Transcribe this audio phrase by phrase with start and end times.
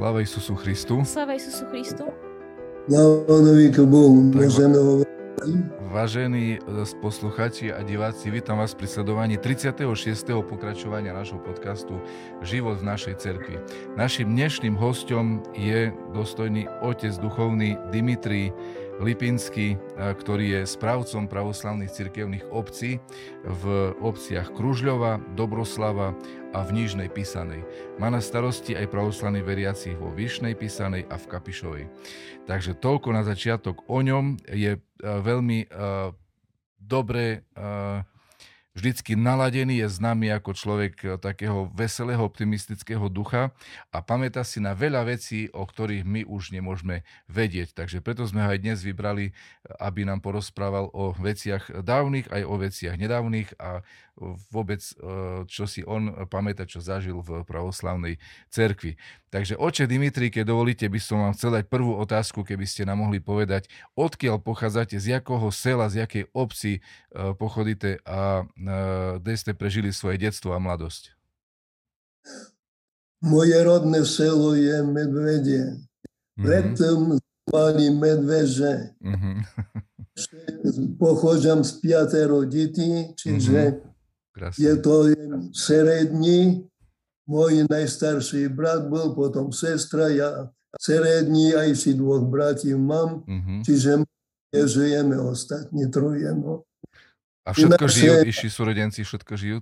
[0.00, 1.04] Sláva Isusu Christu.
[1.04, 2.08] Sláva Isusu Christu.
[2.88, 4.32] Sláva Bohu.
[4.32, 5.20] Hovoriť.
[5.92, 9.84] Vážení e, posluchači a diváci, vítam vás pri sledovaní 36.
[10.48, 12.00] pokračovania nášho podcastu
[12.40, 13.60] Život v našej cerkvi.
[14.00, 18.56] Našim dnešným hostom je dostojný otec duchovný Dimitri
[19.00, 23.00] Lipinský, ktorý je správcom pravoslavných cirkevných obcí
[23.48, 23.64] v
[23.96, 26.12] obciach Kružľova, Dobroslava
[26.52, 27.64] a v Nižnej Písanej.
[27.96, 31.84] Má na starosti aj pravoslavných veriacich vo Vyšnej Písanej a v Kapišovej.
[32.44, 34.36] Takže toľko na začiatok o ňom.
[34.52, 35.64] Je veľmi
[36.76, 37.48] dobré
[38.74, 43.50] vždycky naladený, je známy ako človek eh, takého veselého, optimistického ducha
[43.90, 47.74] a pamätá si na veľa vecí, o ktorých my už nemôžeme vedieť.
[47.74, 49.34] Takže preto sme ho aj dnes vybrali, eh,
[49.82, 53.82] aby nám porozprával o veciach dávnych, aj o veciach nedávnych a
[54.52, 58.20] vôbec, eh, čo si on pamätá, čo zažil v pravoslavnej
[58.52, 58.94] cerkvi.
[59.30, 63.06] Takže oče Dimitri, keď dovolíte, by som vám chcel dať prvú otázku, keby ste nám
[63.06, 66.82] mohli povedať, odkiaľ pochádzate, z jakého sela, z jakej obci
[67.14, 68.42] pochodíte a
[69.20, 71.14] kde ste prežili svoje detstvo a mladosť.
[73.20, 75.64] Moje rodné selo je Medvedie.
[75.76, 76.44] Mm-hmm.
[76.44, 76.98] Predtým
[77.48, 78.74] zvali Medveže.
[80.20, 81.00] Mm-hmm.
[81.00, 83.80] Pochodžam z piatero detí, čiže
[84.36, 84.60] mm-hmm.
[84.60, 84.94] je to
[85.56, 86.68] srední.
[87.24, 93.64] Môj najstarší brat bol, potom sestra, ja srední, aj si dvoch bratí mám, mm-hmm.
[93.64, 94.04] čiže
[94.52, 96.28] žijeme ostatní troje.
[96.36, 96.68] No.
[97.44, 99.58] A všetko Ináč, žijú, iši súrodenci, všetko žijú?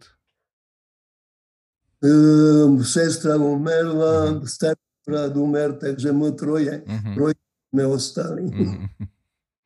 [2.02, 4.46] Um, sestra umerla, uh-huh.
[4.46, 7.14] starý brat umer, takže my troje, uh-huh.
[7.14, 7.38] troje
[7.70, 8.44] sme ostali.
[8.58, 9.06] Uh-huh.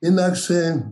[0.03, 0.83] Inakšie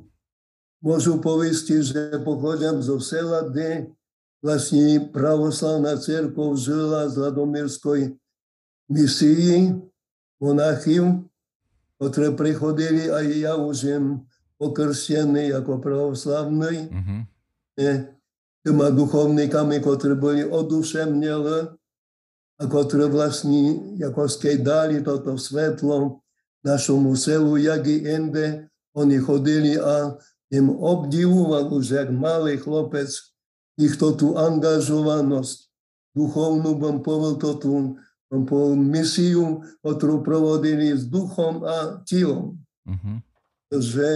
[0.79, 3.91] môžu povieť, že pochodím zo sela, kde
[4.39, 8.17] vlastne pravoslavná církev žila z Ladomírskoj
[8.89, 9.77] misii
[10.41, 11.29] monachim,
[12.01, 13.77] ktoré prichodili aj ja už
[14.61, 17.21] pokrstený ako pravoslavný, mm-hmm.
[18.61, 21.59] tými duchovníkami, ktorí boli oduševnili
[22.61, 26.21] a ktorí vlastne ako skej dali toto svetlo
[26.61, 28.69] našemu selu, jak i inde.
[28.93, 30.13] Oni chodili a
[30.53, 33.09] im obdivoval už, jak malý chlopec,
[33.81, 35.57] týchto tú angažovanosť
[36.13, 37.73] duchovnú, bom povedal to tú
[38.31, 42.61] bom misiu, ktorú provodili s duchom a telom.
[42.87, 43.17] Mm-hmm.
[43.75, 44.07] Že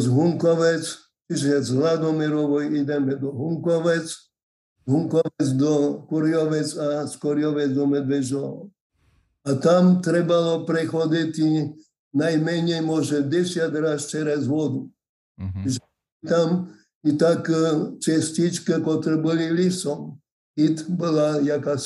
[0.00, 0.84] z Hunkovec,
[1.28, 4.08] čiže z Hladomirovoj ideme do Hunkovec,
[4.86, 8.70] Hunkovec do Kuriovec a z Kuriovec do Medvežov.
[9.46, 11.34] A tam trebalo prechodiť
[12.16, 14.86] najmenej môže 10 raz cez vodu.
[15.36, 15.64] Mm-hmm.
[16.26, 16.72] Tam
[17.06, 20.18] i tak e, cestička, ktoré boli lisom,
[20.56, 21.76] i bola jaká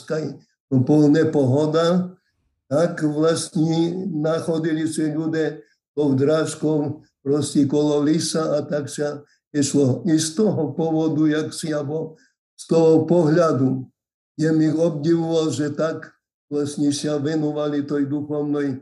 [0.71, 2.15] plná pohoda,
[2.71, 5.59] tak vlastne nachodili si ľudia
[5.93, 10.03] pod drážkou proste kolo lisa a tak sa išlo.
[10.09, 12.17] I z toho povodu, jak si alebo
[12.57, 13.89] z toho pohľadu,
[14.41, 16.17] je mi obdivoval, že tak
[16.49, 18.81] vlastne sa venovali toj duchovnej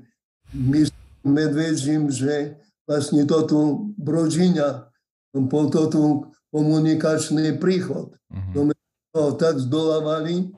[1.27, 2.57] medvedžím, že
[2.89, 4.89] vlastne toto brožíňa,
[5.37, 8.17] bol toto komunikačný príchod.
[8.33, 8.73] Mm-hmm.
[9.13, 10.51] To tak zdolávali,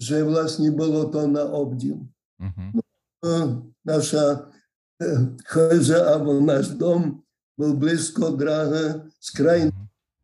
[0.00, 2.00] že vlastne bolo to na obdiv.
[2.40, 2.68] Mm-hmm.
[3.20, 4.48] No, naša
[5.48, 7.24] Chojza alebo náš dom
[7.56, 9.72] bol blízko dráhe z krajiny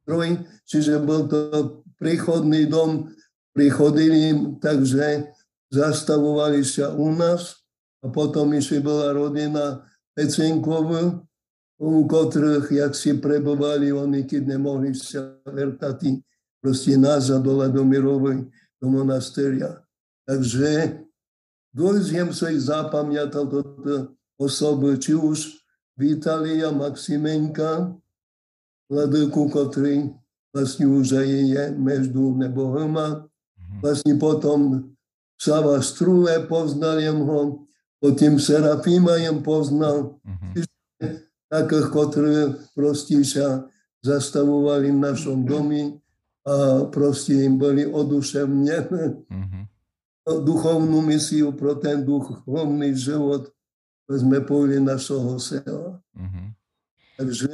[0.06, 0.38] Troj,
[0.68, 3.10] čiže bol to príchodný dom,
[3.56, 5.32] prichodili, takže
[5.72, 7.64] zastavovali sa u nás
[8.04, 9.82] a potom ešte bola rodina
[10.14, 11.18] Pecenková,
[11.80, 16.22] u ktorých, jak si prebovali, oni keď nemohli sa vrtať
[16.62, 18.46] proste nazad do Ladomirovej
[18.80, 19.82] do monasteria.
[20.28, 21.02] Takže
[21.74, 25.60] dôjsť som si zapamiatal toto osoby, či už
[25.96, 27.96] Vitalia Maximenka,
[28.92, 30.12] vladyku, ktorý
[30.52, 33.28] vlastne už aj je medzi nebohama.
[33.56, 33.78] Mhm.
[33.80, 34.60] Vlastne potom
[35.36, 37.68] Sava Strule poznal jem ho,
[38.00, 40.16] potom Serafima jem poznal.
[40.24, 40.52] Mm-hmm.
[41.52, 42.36] Takých, ktorí
[42.72, 43.68] proste sa
[44.00, 45.92] zastavovali v našom domi
[46.46, 48.88] a proste im boli oduševnené
[50.26, 53.52] duchovnú misiu pro ten duchovný život
[54.06, 55.98] sme povili našho sela.
[56.14, 56.46] Mm-hmm.
[57.18, 57.50] Takže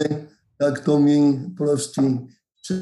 [0.61, 2.29] takto mi proste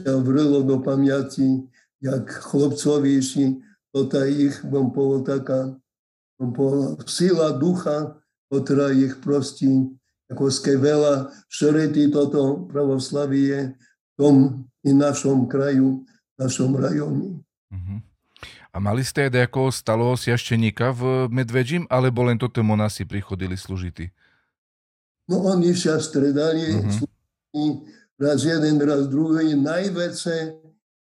[0.05, 1.65] vrilo do pamäti,
[2.03, 3.61] jak chlopcovi išli,
[3.95, 5.61] toto ich, bom povedal, taká
[6.41, 8.17] bom povedal, sila ducha,
[8.51, 9.69] ktorá ich proste
[10.31, 10.47] ako
[10.79, 16.07] veľa šeretí toto pravoslavie v tom i našom kraju,
[16.39, 17.43] našom rajone.
[17.71, 17.99] Mm-hmm.
[18.71, 24.15] A mali ste aj nejakého stalo siašteníka v Medvedžim, alebo len toto monasi prichodili služity?
[25.27, 27.83] No oni sa stredali, uh-huh.
[28.15, 29.59] raz jeden, raz druhý.
[29.59, 30.55] Najväčšie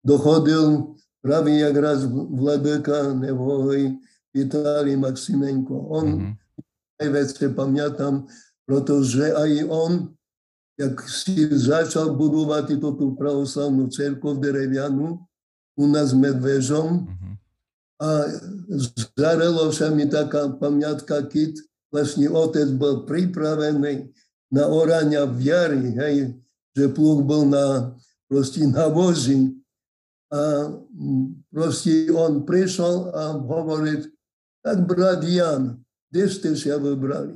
[0.07, 3.67] dochodil pravý jak raz Vladeka nebo
[4.31, 5.75] Vitali Maximenko.
[5.91, 6.31] On uh-huh.
[7.03, 8.23] najväčšie pamätám,
[8.63, 9.91] pretože aj on,
[10.79, 15.27] jak si začal budovať tú pravoslavnú cerkov derevianu
[15.75, 17.38] u nás Medvežom, uh-huh
[17.99, 18.09] a
[19.19, 21.59] zarelo sa mi taká pamiatka, keď
[21.91, 24.07] vlastne otec bol pripravený
[24.55, 26.15] na orania v jari, hej,
[26.71, 27.91] že pluh bol na,
[28.31, 29.51] proste na vozi.
[30.31, 30.71] A
[31.51, 34.07] proste on prišiel a hovorí,
[34.63, 37.35] tak brat Jan, kde ste sa vybrali?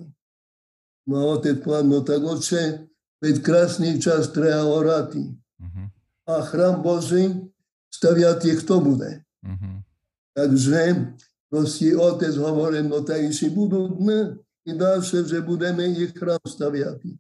[1.10, 2.88] No a otec povedal, no tak oče,
[3.20, 5.28] veď krásny čas treba orati.
[5.60, 5.88] Uh-huh.
[6.30, 7.28] A chrám Boží
[7.92, 9.26] staviať kto bude?
[9.44, 9.84] Uh-huh.
[10.34, 11.14] Takže
[11.50, 17.14] proste otec hovorí, no si budú dny i ďalšie, že budeme ich chrám staviať.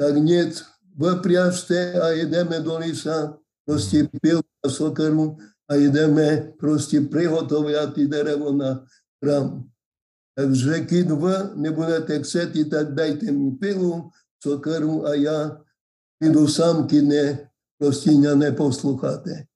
[0.00, 0.50] Tak nie,
[0.96, 5.38] vypriažte a ideme do lisa, proste pil a sokeru
[5.70, 8.82] a ideme proste prihotoviať derevo na
[9.22, 9.70] chrám.
[10.34, 14.08] Takže keď vy nebudete chceti, tak dajte mi pilu,
[14.40, 15.38] sokeru a ja
[16.18, 17.24] idu sám, keď ne,
[17.76, 19.49] proste neposlucháte.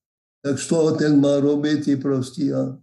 [0.44, 2.76] Tak čo ten má robiť proste a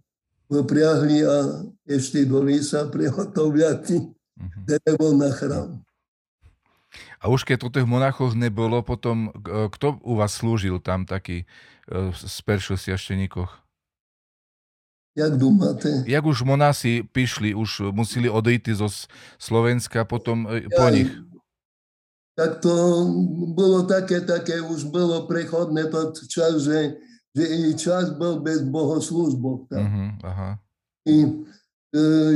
[0.50, 4.62] vypriahli a ešte do lisa prehotovľati mm-hmm.
[4.66, 5.70] drevo na chrám.
[7.22, 11.46] A už keď to tých monachoch nebolo, potom kto u vás slúžil tam taký
[12.18, 13.62] z peršov siašteníkoch?
[15.12, 16.08] Jak dúmate?
[16.08, 18.88] Jak už monasi pišli, už museli odejти zo
[19.36, 21.10] Slovenska potom e, po ja, nich?
[22.32, 22.72] Tak to
[23.52, 26.96] bolo také, také už bolo prechodné to čas, že
[27.32, 29.72] že i čas bol bez bohoslúžbov.
[29.72, 30.60] Uh-huh, aha.
[31.08, 31.30] I e,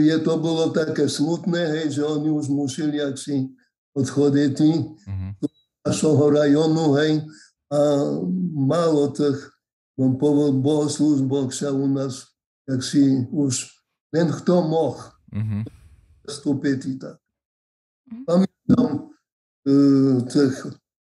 [0.09, 3.53] je to bolo také smutné, hej, že oni už museli si
[3.93, 5.31] odchodiť uh-huh.
[5.41, 5.47] do
[5.85, 7.13] našho rajonu, hej,
[7.67, 7.79] a
[8.57, 9.53] málo tých
[9.97, 12.31] bohoslúžbov sa u nás,
[12.65, 13.69] tak si už
[14.17, 14.97] len kto moh
[15.33, 15.63] uh-huh.
[16.25, 17.17] vstúpiť tak.
[18.25, 19.13] Pamätám
[19.67, 19.75] e,
[20.31, 20.57] tých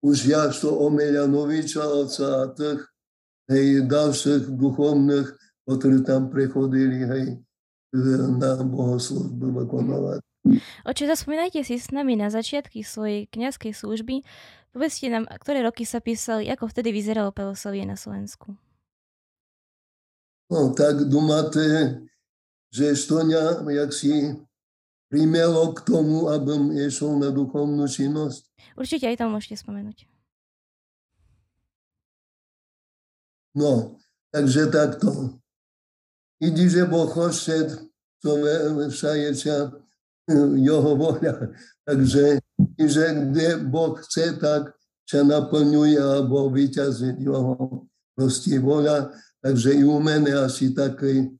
[0.06, 2.82] už Jašto Omeľanoviča, oca a tých,
[3.50, 5.28] hej, ďalších duchovných,
[5.66, 7.24] ktorí tam prechodili hej,
[8.38, 10.20] na bohoslužbu vykonovať.
[10.86, 14.22] Oče, zaspomínajte si s nami na začiatky svojej kniazkej služby.
[14.70, 18.54] Povedzte nám, ktoré roky sa písali, ako vtedy vyzeralo pelosovie na Slovensku.
[20.46, 21.98] No, tak dumáte,
[22.70, 24.38] že to mňa, jak si
[25.10, 28.46] primelo k tomu, aby išiel na duchovnú činnosť?
[28.78, 30.06] Určite aj tam môžete spomenúť.
[33.56, 33.96] No,
[34.30, 35.40] takže takto.
[36.44, 37.72] Idi, že Boh hošet,
[38.20, 38.30] to
[38.92, 39.72] všajecia
[40.60, 41.56] jeho voľa.
[41.88, 42.42] Takže,
[42.76, 44.76] že kde Boh chce, tak
[45.06, 49.14] sa naplňuje alebo vyťazí jeho proste voľa.
[49.40, 51.30] Takže i u mene asi taký,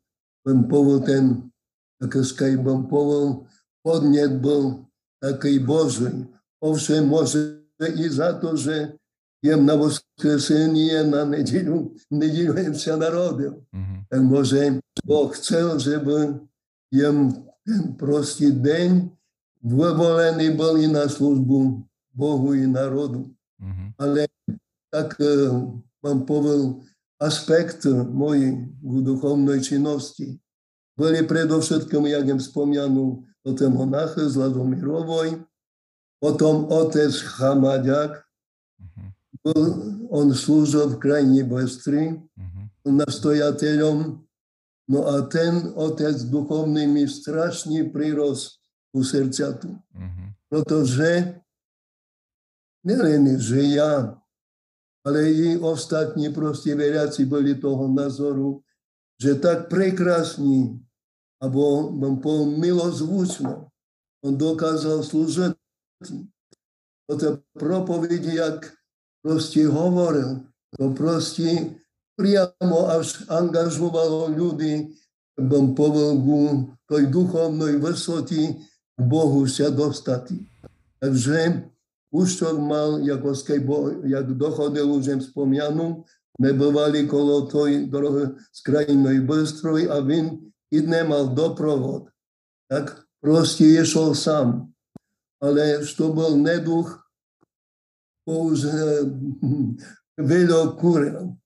[0.47, 1.51] bym povol ten,
[1.99, 3.45] taký bym povol,
[3.83, 4.87] podnet bol
[5.19, 6.25] taký Boží.
[6.63, 8.95] Ovšem môže i za to, že
[9.43, 9.77] jem na
[10.17, 13.61] voskresenie na nedelu, nedelu jem sa narodil.
[13.69, 14.01] Mm-hmm.
[14.09, 16.41] Tak môže Boh chcel, żeby
[16.89, 19.13] jem ten prostý deň
[19.61, 21.85] vyvolený bol i na službu
[22.17, 23.29] Bohu i národu.
[23.61, 23.89] Mm-hmm.
[24.01, 24.25] Ale
[24.89, 25.21] tak
[26.01, 26.81] vám povedal
[27.21, 30.41] aspekt mojej duchovnej činnosti.
[30.97, 33.05] Boli predovšetkým, jak jem spomňanú,
[33.47, 35.45] o ten monachy z Ladomirovoj,
[36.19, 37.13] potom otec
[39.47, 42.67] Chamadiak, on slúžil v krajine Bystry, uh-huh.
[42.87, 44.23] nastojateľom.
[44.87, 48.63] No a ten otec duchovný mi strašne priros
[48.95, 49.75] u srdciatu.
[49.75, 50.27] Uh-huh.
[50.47, 51.43] Pretože
[52.87, 54.15] nielen, že ja,
[55.03, 58.63] ale i ostatní proste veriaci boli toho názoru,
[59.19, 60.79] že tak prekrásny,
[61.43, 63.71] alebo mám po milozvučno,
[64.23, 65.55] on dokázal slúžiť.
[67.07, 68.76] To propovedi, jak
[69.27, 70.47] proste hovoril.
[70.79, 71.75] To proste
[72.15, 74.95] priamo až angažovalo ľudí,
[76.87, 78.55] k tej duchovnej vysoty
[78.95, 80.39] k Bohu sa dostať.
[81.03, 81.67] Takže
[82.15, 83.35] Uštok mal, ako
[84.07, 86.07] jak dochodil už spomňanú,
[86.39, 90.39] nebývali kolo tej drohy z krajinej Bystroj a vin
[90.71, 92.09] i nemal doprovod.
[92.71, 94.71] Tak proste išiel sám.
[95.43, 97.06] Ale to bol neduch,
[98.27, 98.59] už
[100.19, 101.39] veľa kuril.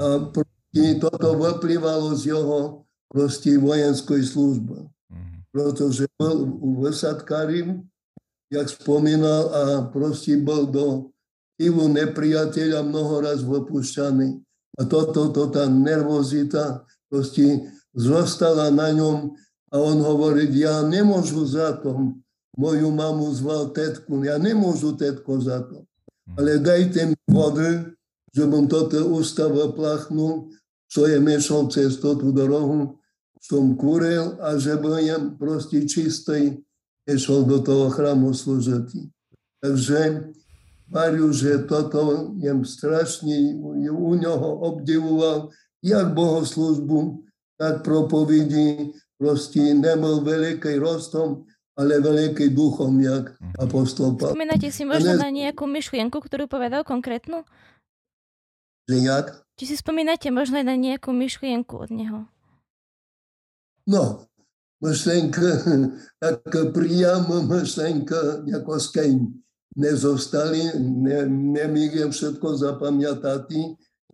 [0.00, 0.32] A
[0.76, 4.76] I toto vyplývalo z jeho proste vojenskej služby.
[4.84, 5.38] Mm-hmm.
[5.48, 7.80] Pretože bol u vysadkári,
[8.52, 11.08] jak spomínal, a proste bol do
[11.56, 14.36] ilu nepriateľa mnoho raz vypušťaný.
[14.76, 19.32] A toto, to, tá nervozita proste zostala na ňom
[19.72, 22.12] a on hovorí, ja nemôžu za to,
[22.60, 25.88] moju mamu zval tetku, ja nemôžu tetko za to,
[26.34, 27.94] ale dajte mi vody,
[28.34, 30.50] že bym toto ústa vyplachnul,
[30.90, 32.98] čo je mešal cez tú dorohu,
[33.38, 36.58] som kuril a že budem proste čistý,
[37.06, 38.86] išol do toho chrámu služiť.
[39.62, 40.34] Takže
[40.90, 43.58] Mariu, že toto jem strašne
[43.90, 45.50] u neho obdivoval,
[45.82, 47.26] jak bohoslužbu,
[47.58, 53.60] tak propovedi, proste nebol veľký rostom, ale veľký duchom, jak mhm.
[53.60, 54.32] apostol Pavel.
[54.32, 57.44] Spomínate si možno na nejakú myšlienku, ktorú povedal konkrétnu?
[58.88, 59.26] Že jak?
[59.60, 62.20] Či si spomínate možno aj na nejakú myšlienku od neho?
[63.86, 64.26] No,
[64.80, 65.62] myšlenka,
[66.22, 69.36] taká priama myšlenka, ako skejn
[69.76, 73.52] nezostali, ne, nemôžem všetko zapamätať,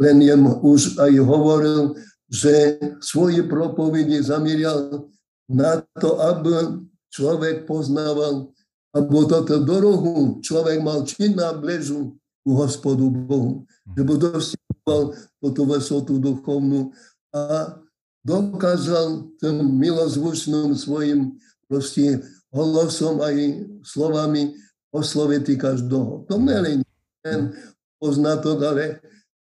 [0.02, 1.94] len jem už aj hovoril,
[2.26, 5.06] že svoje propovedi zamieral
[5.46, 6.80] na to, aby
[7.12, 8.50] človek poznával,
[8.96, 15.62] alebo toto dorohu človek mal čin na bležu u hospodu Bohu, že by dosiahol túto
[15.68, 16.90] vysotu duchovnú
[17.32, 17.76] a
[18.24, 21.36] dokázal tým milozvučným svojim
[21.68, 22.20] proste
[22.52, 23.36] hlasom aj
[23.86, 24.52] slovami
[24.92, 26.28] osloviť každého.
[26.28, 26.78] To nie len
[27.96, 28.84] poznatok, ale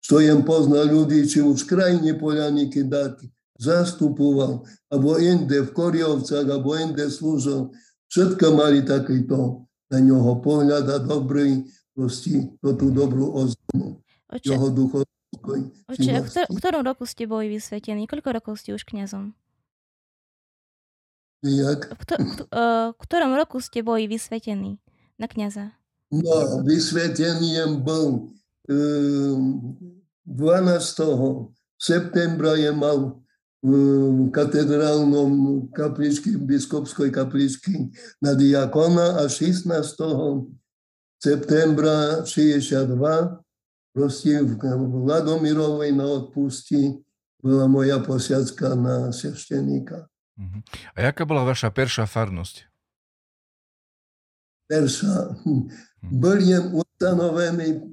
[0.01, 3.21] čo jem poznal ľudí, či už krajine Polianiky dať
[3.61, 7.69] zastupoval, alebo inde v Koriovcach, alebo inde slúžil.
[8.09, 11.61] Všetko mali takýto na ňoho pohľad a dobrý,
[11.93, 14.01] proste, tú dobrú ozvonu.
[14.41, 15.21] Jeho duchovnú
[15.87, 18.03] Oče, v, v ktorom roku ste boli vysvetení?
[18.05, 19.31] Koľko rokov ste už kňazom?
[21.41, 21.87] Jak?
[21.87, 24.77] V, to, v, uh, v ktorom roku ste boli vysvetení
[25.17, 25.73] na kňaza?
[26.11, 28.35] No, vysvetením bol
[28.67, 29.73] um,
[30.27, 31.49] 12.
[31.79, 33.23] septembra je mal
[34.33, 39.69] katedrálnom kapličky, biskupskej kapličky na diakona a 16.
[41.21, 43.41] septembra 62
[43.91, 44.55] Proste v
[45.03, 46.95] Vladomirovej na odpusti
[47.43, 50.07] bola moja posiacka na svešteníka.
[50.39, 50.59] Mhm.
[50.95, 52.71] A jaká bola vaša perša farnosť?
[54.71, 55.43] Perša.
[55.43, 55.67] Hm.
[56.07, 56.39] Bol
[56.71, 57.83] ustanovený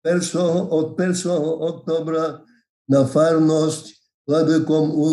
[0.00, 1.28] peršoho, od 1.
[1.60, 2.40] oktobra
[2.88, 5.06] na farnosť vladykom u,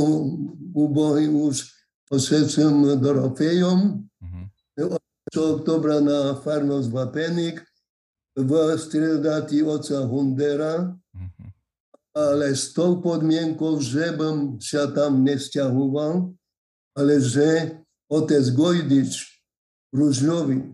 [0.76, 1.66] u Bohy už
[2.10, 3.80] posvedčím Dorofejom.
[4.22, 4.96] Uh-huh.
[4.98, 5.62] Od 1.
[5.62, 7.62] oktobra na farnosť Vapenik
[8.40, 10.96] v stredati oca Hundera,
[12.16, 16.34] ale s tou podmienkou, že bym sa tam nesťahoval,
[16.98, 19.44] ale že otec Gojdič
[19.94, 20.74] Ružľovi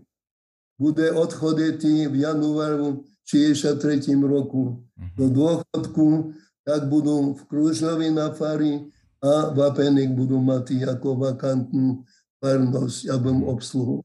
[0.76, 4.12] bude odchodiť v januáru 63.
[4.22, 4.84] roku
[5.16, 8.90] do dôchodku, tak budú v Kružľovi na fari
[9.22, 12.02] a Vapenik budú mať ako vakantnú
[12.42, 14.02] farnosť, aby obsluhu.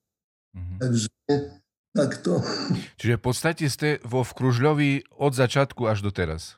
[0.54, 0.78] Mm-hmm.
[0.78, 1.10] Takže
[1.92, 2.40] Takto.
[3.00, 6.56] Čiže v podstate ste vo Vkružľovi od začiatku až do teraz?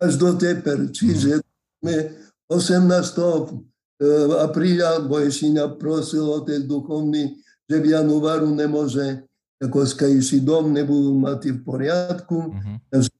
[0.00, 0.88] Až do teper.
[0.88, 1.44] Čiže
[1.84, 2.24] mm.
[2.48, 4.00] 18.
[4.40, 7.36] apríla Boješina prosil otec duchovný,
[7.68, 9.28] že v januáru nemôže
[9.60, 12.38] ako skajší dom nebudú mať v poriadku.
[12.52, 12.76] Mm-hmm.
[12.88, 13.12] Takže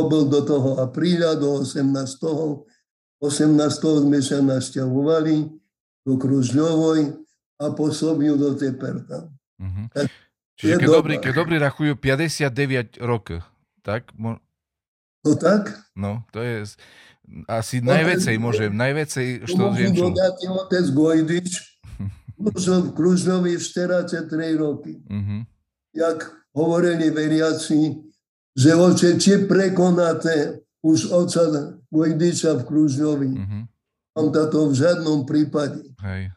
[0.00, 1.84] bol do toho apríla, do 18.
[3.20, 4.06] 18.
[4.08, 5.36] sme sa našťavovali
[6.08, 7.00] do Kružľovoj
[7.60, 9.28] a pôsobil do Teperta.
[9.60, 9.86] Mm-hmm.
[9.92, 10.08] Tak
[10.62, 13.42] Čiže keď dobrý, keď dobrý rachujú 59 rokov,
[13.82, 14.14] tak?
[14.14, 14.38] Mo...
[15.26, 15.74] No tak?
[15.98, 16.70] No, to je
[17.50, 20.10] asi no, najvecej môžem, najvecej, što viem čo.
[20.66, 21.50] otec Gojdič,
[22.86, 24.22] v Kružnovi 43
[24.58, 25.02] roky.
[25.06, 25.42] Uh-huh.
[25.94, 28.11] Jak hovorili veriaci,
[28.52, 33.30] že oče, či prekonáte už oca Gojdiča v Kružnovi.
[33.38, 33.62] Uh-huh.
[34.12, 35.82] Mám to v žiadnom prípade.
[36.02, 36.32] Hej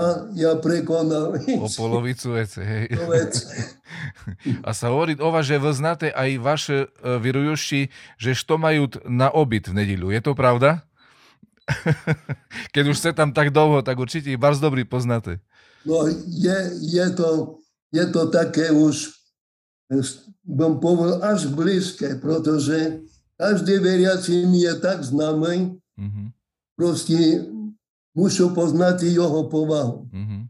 [0.00, 1.36] a ja prekonal.
[1.60, 2.84] O polovicu vece, hej.
[4.66, 9.28] A sa hovorí o vás, že vy znáte aj vaše virujuši, že što majú na
[9.28, 10.08] obyt v nedelu.
[10.14, 10.88] Je to pravda?
[12.74, 15.44] Keď už ste tam tak dlho, tak určite ich vás dobrý poznáte.
[15.84, 17.60] No, je, je, to,
[17.92, 19.19] je to také už,
[20.44, 23.00] bym povedal až blízke, protože
[23.36, 26.26] každý veriaci mi je tak známy, mm-hmm.
[26.76, 27.44] proste
[28.14, 30.06] musím poznať jeho povahu.
[30.12, 30.40] Mm-hmm.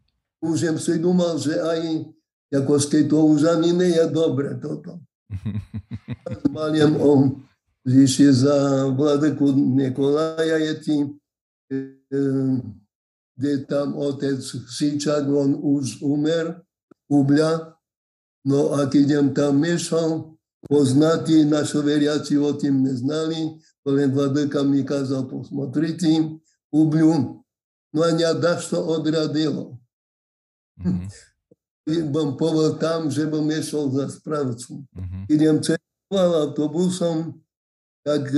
[0.41, 2.05] Už si dúmal, že aj
[2.51, 4.99] ako skejtoužani ne je dobre toto.
[6.49, 7.45] Zmaljem on
[7.85, 10.97] više za vladeku Nikolaja je ti
[13.37, 16.61] gdje tam otec Sičak, on už umer,
[17.09, 17.73] ublja,
[18.47, 24.85] No a keď idem tam myšol, poznatí naši veriaci o tým neznali, len vladyka mi
[24.85, 26.41] kázal posmotriti,
[26.73, 27.43] ubľu.
[27.91, 29.81] No a mňa daš to odradilo.
[30.79, 31.09] Mm-hmm.
[32.13, 34.87] Bom povedal tam, že bom išiel za správcu.
[34.95, 35.23] Mm-hmm.
[35.27, 37.41] Idem cestoval autobusom,
[38.07, 38.31] tak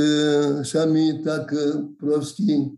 [0.66, 1.52] sa mi tak
[2.00, 2.75] proste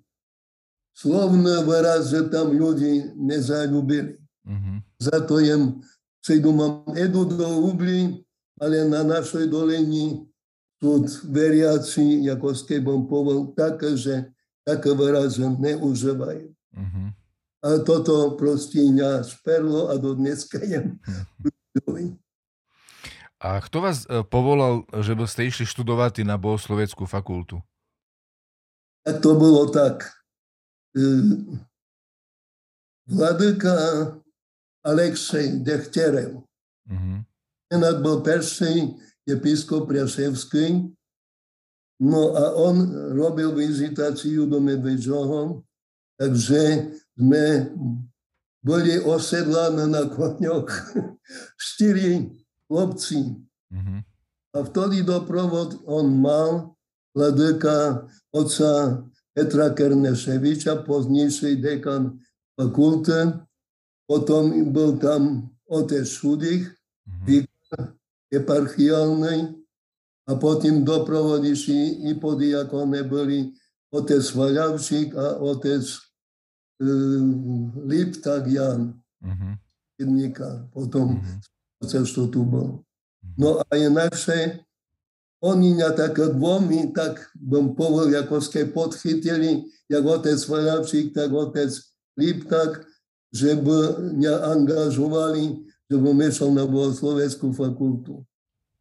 [0.93, 4.19] slovný výraz, že tam ľudí nezalúbili.
[4.45, 4.77] Mm-hmm.
[4.99, 5.79] Za to jem,
[6.25, 8.25] si mám edu do Ubli,
[8.57, 10.25] ale na našej dolení
[10.81, 14.33] sú veriaci, ako ste bom povedal, také, že
[14.65, 16.49] také výrazy neužívajú.
[16.73, 17.09] Mm-hmm.
[17.65, 20.97] A toto proste mňa sperlo a do dneska jem.
[21.05, 22.17] Mm-hmm.
[23.45, 27.61] A kto vás e, povolal, že ste išli študovať na bohosloveckú fakultu?
[29.05, 30.09] A to bolo tak.
[30.97, 31.05] E,
[33.05, 33.77] Vladyka
[34.85, 36.45] Aleksej Dechterev.
[36.85, 38.03] Mm-hmm.
[38.05, 38.93] bol perší
[39.25, 40.93] episkop Priaševský.
[42.05, 45.65] No a on robil vizitáciu do Medvedžoho,
[46.21, 47.71] takže sme
[48.61, 50.69] boli osedlaní na koňoch
[51.73, 52.29] štyri
[52.69, 53.41] chlapci.
[53.73, 54.01] Mm-hmm.
[54.55, 56.75] A vtedy doprovod on mal
[57.15, 59.03] vladyka otca
[59.35, 62.19] Petra Kerneševiča, pozdniejszy dekan
[62.61, 63.35] fakulty.
[64.07, 66.69] Potom byl tam otec Šudich,
[67.09, 67.47] mm-hmm.
[68.33, 69.55] eparchiálnej.
[70.25, 73.53] A potom doprovodíši i podiakone byli
[73.93, 77.21] otec Vaľavčík a otec uh,
[77.85, 78.97] Liptak Jan.
[79.21, 79.53] Mm-hmm.
[80.73, 81.41] Potom mm-hmm
[81.85, 82.81] chcel, čo tu bol.
[83.37, 84.65] No a inakšie,
[85.45, 91.69] oni mňa tak dvomi, tak bym povedal, ako ste podchytili, jak otec Vaľavčík, tak otec
[92.17, 92.89] Liptak,
[93.35, 98.23] že by mňa angažovali, že by išiel na bohosloveckú fakultu.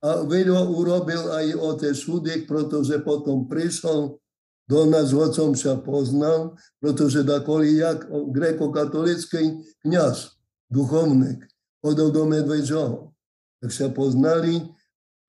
[0.06, 4.20] A veľa urobil aj otec Šudek, pretože potom prišiel
[4.70, 10.38] do nás, otcom sa poznal, pretože dakoli jak grekokatolický kniaz,
[10.72, 11.44] duchovník
[11.84, 13.12] chodil do Medvedžoho.
[13.60, 14.64] Tak sa poznali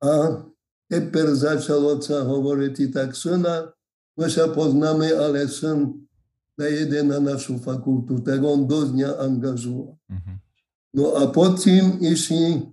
[0.03, 0.43] a
[0.87, 3.75] teper začal otca hovoriť tak syna,
[4.15, 6.07] my sa poznáme, ale syn
[6.59, 9.99] nejde na našu fakultu, tak on dosť mňa angažoval.
[10.07, 10.37] Mm-hmm.
[10.95, 12.71] No a potom išli,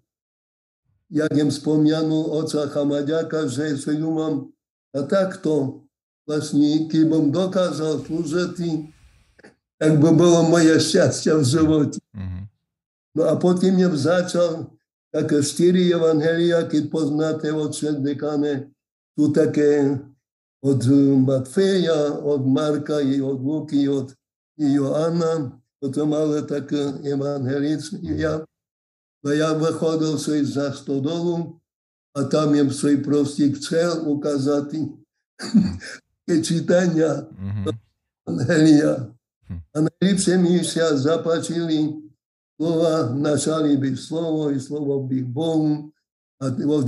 [1.09, 4.53] jak im spomňanul oca Chamaďaka, že sa ju mám
[4.93, 5.81] a takto
[6.27, 8.85] vlastne, keď bom dokázal slúžiť,
[9.81, 11.99] tak by bolo moje šťastie v živote.
[12.13, 12.43] Mm-hmm.
[13.17, 14.69] No a potom mne začal
[15.09, 18.69] také štyri evangelia, keď poznáte od dekane,
[19.17, 19.99] sú také
[20.61, 20.85] od
[21.27, 24.13] Matfeja, od Marka i od Luky, od
[24.57, 28.45] Joana, potom ale také evangelia.
[29.25, 31.57] A ja vychodil svoj za stodolu
[32.13, 34.85] a tam im svoj proste chcel ukázať
[36.25, 37.65] tie čítania mm-hmm.
[38.25, 38.93] evangelia.
[39.73, 41.89] A najlepšie mi sa zapáčili
[42.55, 45.89] slova, načali by slovo i slovo by Bohu
[46.41, 46.87] a od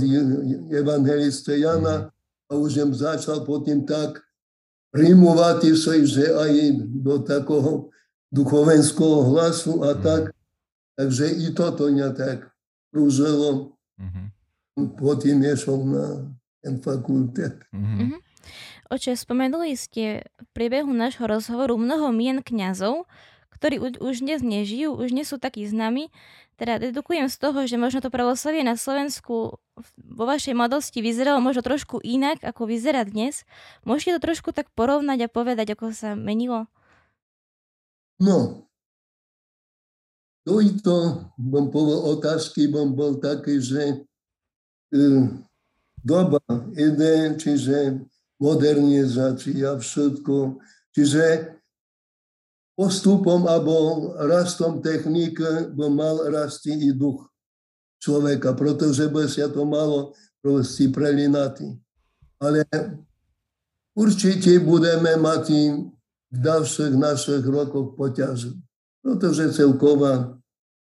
[0.70, 2.13] evangeliste Jana
[2.50, 4.20] a už jem začal potom tak
[4.94, 6.52] rimovať sa, že aj
[7.02, 7.90] do takého
[8.30, 10.30] duchovenského hlasu a tak.
[10.94, 12.54] Takže i toto mňa tak
[12.94, 13.74] prúžilo.
[13.98, 14.26] Mm-hmm.
[14.94, 16.06] Potom išiel na
[16.62, 17.58] ten fakultet.
[17.74, 18.22] Mm-hmm.
[18.94, 23.10] Oče, spomenuli ste v priebehu nášho rozhovoru mnoho mien kňazov,
[23.64, 26.12] ktorí už dnes nežijú, už nie sú takí známi.
[26.60, 29.56] Teda dedukujem z toho, že možno to pravoslavie na Slovensku
[29.96, 33.48] vo vašej mladosti vyzeralo možno trošku inak, ako vyzerá dnes.
[33.88, 36.68] Môžete to trošku tak porovnať a povedať, ako sa menilo?
[38.20, 38.68] No,
[40.44, 44.04] to i to, bom povedal otázky, bom bol taký, že
[44.92, 45.04] e,
[46.04, 46.44] doba
[46.76, 48.04] ide, čiže
[48.36, 50.60] modernizácia, všetko,
[50.92, 51.56] čiže
[52.74, 57.30] postupom alebo rastom techniky by mal rasti i duch
[58.02, 61.72] človeka, pretože by sa to malo proste prelinati.
[62.42, 62.66] Ale
[63.96, 65.44] určite budeme mať
[66.34, 68.52] v ďalších našich rokoch poťaže,
[69.00, 70.36] pretože celková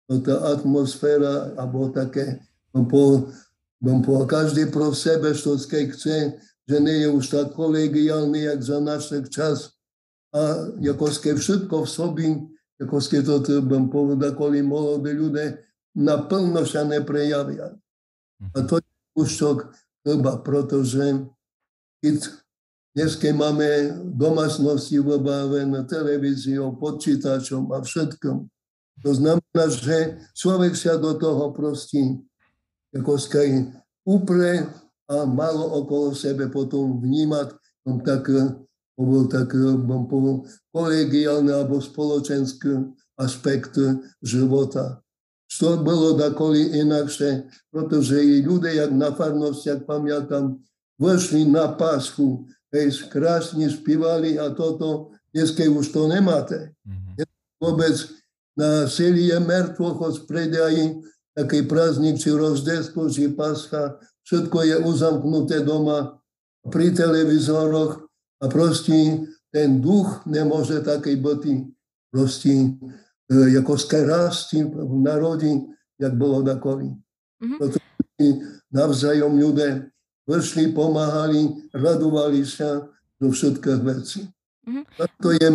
[0.09, 3.29] tá atmosféra, alebo také, po,
[3.79, 6.35] po, každý pro sebe, čo chce,
[6.67, 9.71] že nie je už tak kolegiálny, jak za našich čas,
[10.33, 10.41] a
[10.81, 12.27] jakoské všetko v sobi,
[12.81, 15.61] jakoské to trebam povedať, koli molode ľude
[15.93, 17.77] naplno sa neprejavia.
[18.57, 19.69] A to je kúsok
[20.01, 21.21] treba, pretože
[22.01, 22.17] keď
[22.97, 28.49] dneske máme domácnosti vybavené televíziou, počítačom a všetkom,
[29.01, 32.21] to znamená, že človek sa do toho prostí,
[32.93, 33.73] ako skaj
[34.05, 34.69] upre
[35.09, 37.57] a malo okolo sebe potom vnímať
[37.89, 38.29] no tak
[38.97, 43.77] bol tak bom povedal, kolegiálny alebo spoločenský aspekt
[44.21, 45.01] života.
[45.49, 50.57] Što bolo dakoli inakšie, pretože i ľudia, jak na farnostiach, pamätám,
[50.97, 56.73] vešli na Paschu, hej, krásne spívali a toto, dneska už to nemáte.
[56.85, 57.25] Mm-hmm.
[57.61, 57.95] Vôbec
[58.57, 61.01] na je mŕtvoch od predají,
[61.37, 66.17] taký prázdnik, či rozdestvo, či Pascha, všetko je uzamknuté doma
[66.69, 71.43] pri televízoroch a proste ten duch nemôže takej byť
[72.09, 72.77] proste
[73.31, 75.67] E, jako skerasti v narodí,
[75.99, 76.95] jak bolo takový.
[77.43, 78.39] Mm-hmm.
[78.71, 79.89] Navzájom ľudia
[80.27, 82.87] vršli, pomáhali, radovali sa
[83.19, 84.27] do všetkých vecí.
[84.67, 84.83] Mm-hmm.
[85.23, 85.47] To je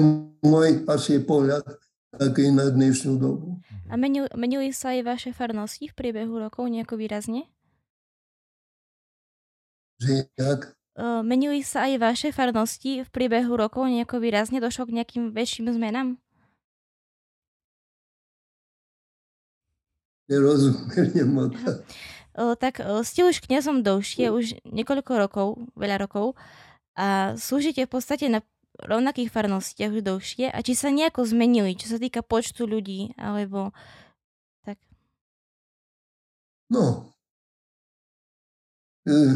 [0.44, 1.64] môj asi pohľad
[2.12, 3.60] taký na dnešnú dobu.
[3.88, 7.48] A menili, menili sa aj vaše farnosti v priebehu rokov nejako výrazne?
[10.00, 10.77] Že jak?
[10.98, 14.58] Uh, menili sa aj vaše farnosti v priebehu rokov nejako výrazne?
[14.58, 16.18] Došlo k nejakým väčším zmenám?
[20.28, 21.56] nerozumiem moc.
[22.36, 26.38] Tak ste už kňazom dlhšie, už niekoľko rokov, veľa rokov
[26.94, 28.46] a slúžite v podstate na
[28.78, 33.74] rovnakých farnostiach už dlhšie a či sa nejako zmenili, čo sa týka počtu ľudí, alebo
[34.62, 34.78] tak?
[36.70, 37.10] No,
[39.02, 39.34] e,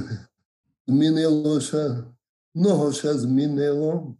[0.93, 2.05] zmenilo sa,
[2.53, 4.13] mnoho sa zmenilo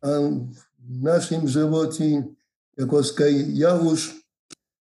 [0.00, 0.32] a
[0.80, 2.24] v našim živote,
[2.80, 3.04] ako
[3.52, 4.16] ja už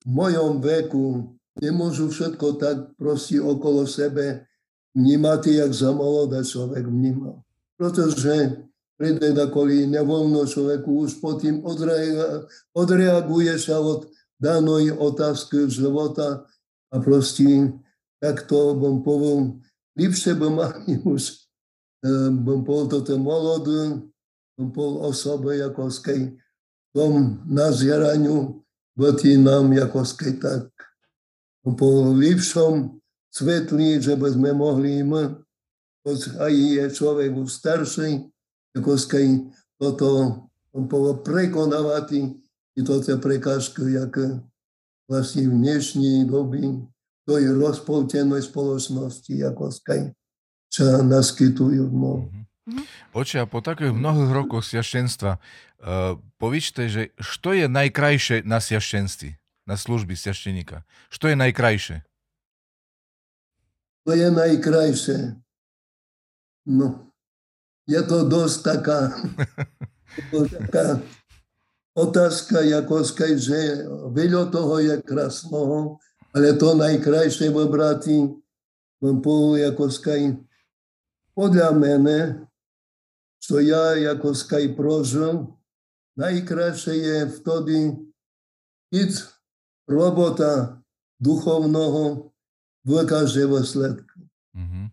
[0.07, 4.47] v mojom veku nemôžu všetko tak proste okolo sebe
[4.95, 7.43] vnímať, jak za mladá človek vnímal.
[7.77, 8.65] Pretože
[8.97, 11.67] príde kvôli nevoľno človeku už potom
[12.73, 14.09] odreaguje sa od
[14.41, 16.49] danej otázky života
[16.89, 17.77] a proste
[18.23, 19.61] takto bom povedal,
[19.97, 21.49] lepšie by mali už
[22.45, 24.07] bom povedal toto mladú,
[24.55, 26.39] bom povedal osobe ako skej
[26.97, 28.65] tom nazieraniu
[28.97, 30.01] byti nám ako
[30.41, 30.73] tak
[31.67, 32.97] po lepšom
[33.29, 35.37] svetli, že by sme mohli my,
[36.41, 38.25] aj je človek už starší,
[38.73, 40.41] ako skaj toto
[41.21, 42.33] prekonávať
[42.79, 44.15] i toto prekážky, jak
[45.11, 46.87] vlastne v dnešní doby
[47.27, 49.75] to je rozpoltenej spoločnosti, ako
[50.71, 51.91] sa naskytujú.
[51.91, 52.31] No.
[53.15, 55.43] Oče, a po takých mnohých rokoch sviašenstva,
[55.77, 59.37] Uh, povíčte, že što je najkrajšie na sviašenství,
[59.69, 60.89] na služby sviašteníka?
[61.13, 62.01] Što je najkrajšie?
[64.09, 65.37] To je najkrajšie.
[66.65, 67.13] No,
[67.85, 69.01] je to dosť taká,
[70.57, 71.05] taká
[71.93, 73.85] otázka, ako skaj, že
[74.17, 76.01] veľa toho je krásnoho,
[76.37, 78.29] ale to najkrajšie vybrati,
[79.01, 80.37] ako skaj,
[81.33, 82.45] podľa mene,
[83.41, 85.57] čo ja ako skaj prožil,
[86.21, 87.79] najkrajšie je vtedy,
[88.93, 89.11] keď
[89.89, 90.85] robota
[91.17, 92.29] duchovného
[92.85, 94.21] vykáže výsledky.
[94.53, 94.87] Mm-hmm.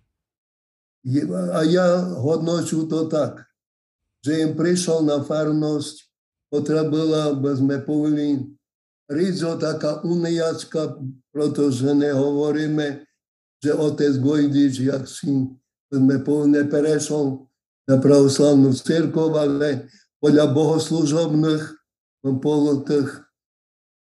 [1.51, 3.43] A ja hodnoču to tak,
[4.23, 6.07] že im prišiel na farnosť,
[6.47, 8.47] ktorá bola, by sme povedali,
[9.11, 10.99] rizo taká uniacká,
[11.33, 13.03] pretože nehovoríme,
[13.63, 15.47] že otec Gojdič, jak si
[15.87, 17.47] sme povedali, prešiel
[17.87, 19.87] na pravoslavnú církov, ale
[20.23, 21.63] podľa bohoslužobných,
[22.23, 23.09] podľa tých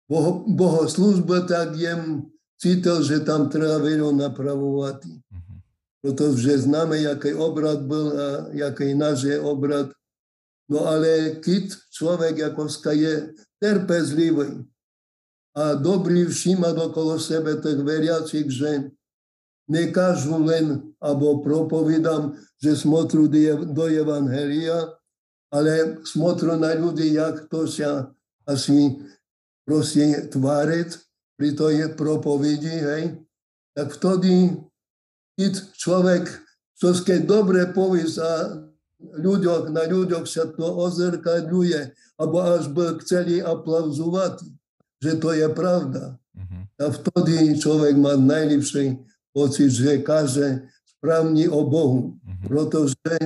[0.09, 2.28] boho, bohoslužby, tak jem
[2.61, 5.09] cítil, že tam treba veľa napravovať.
[5.09, 5.59] Mm-hmm.
[6.05, 9.88] Pretože známe, jaký obrad byl a jaký náš je obrad.
[10.68, 14.68] No ale keď človek ako je trpezlivý
[15.53, 18.88] a dobrý všímať okolo sebe tých veriacich, že
[19.69, 23.29] nekážu len, alebo propovídam, že smotru
[23.73, 24.97] do Evangelia,
[25.53, 28.09] ale smotro na ľudí, jak to sa
[28.49, 28.97] asi
[29.69, 30.88] proste tváriť
[31.37, 33.05] pri tej propovedi, hej,
[33.77, 34.57] tak vtedy,
[35.37, 36.25] keď človek
[36.83, 38.59] keď dobre povie sa
[38.99, 44.43] ľuďoch, na ľuďoch sa to ozrkadľuje, alebo až by chceli aplauzovať,
[45.03, 46.15] že to je pravda.
[46.38, 46.62] Mm-hmm.
[46.79, 49.03] A vtedy človek má najlepší
[49.35, 52.17] pocit, že káže správne o Bohu.
[52.23, 52.47] Mm-hmm.
[52.47, 53.19] Pretože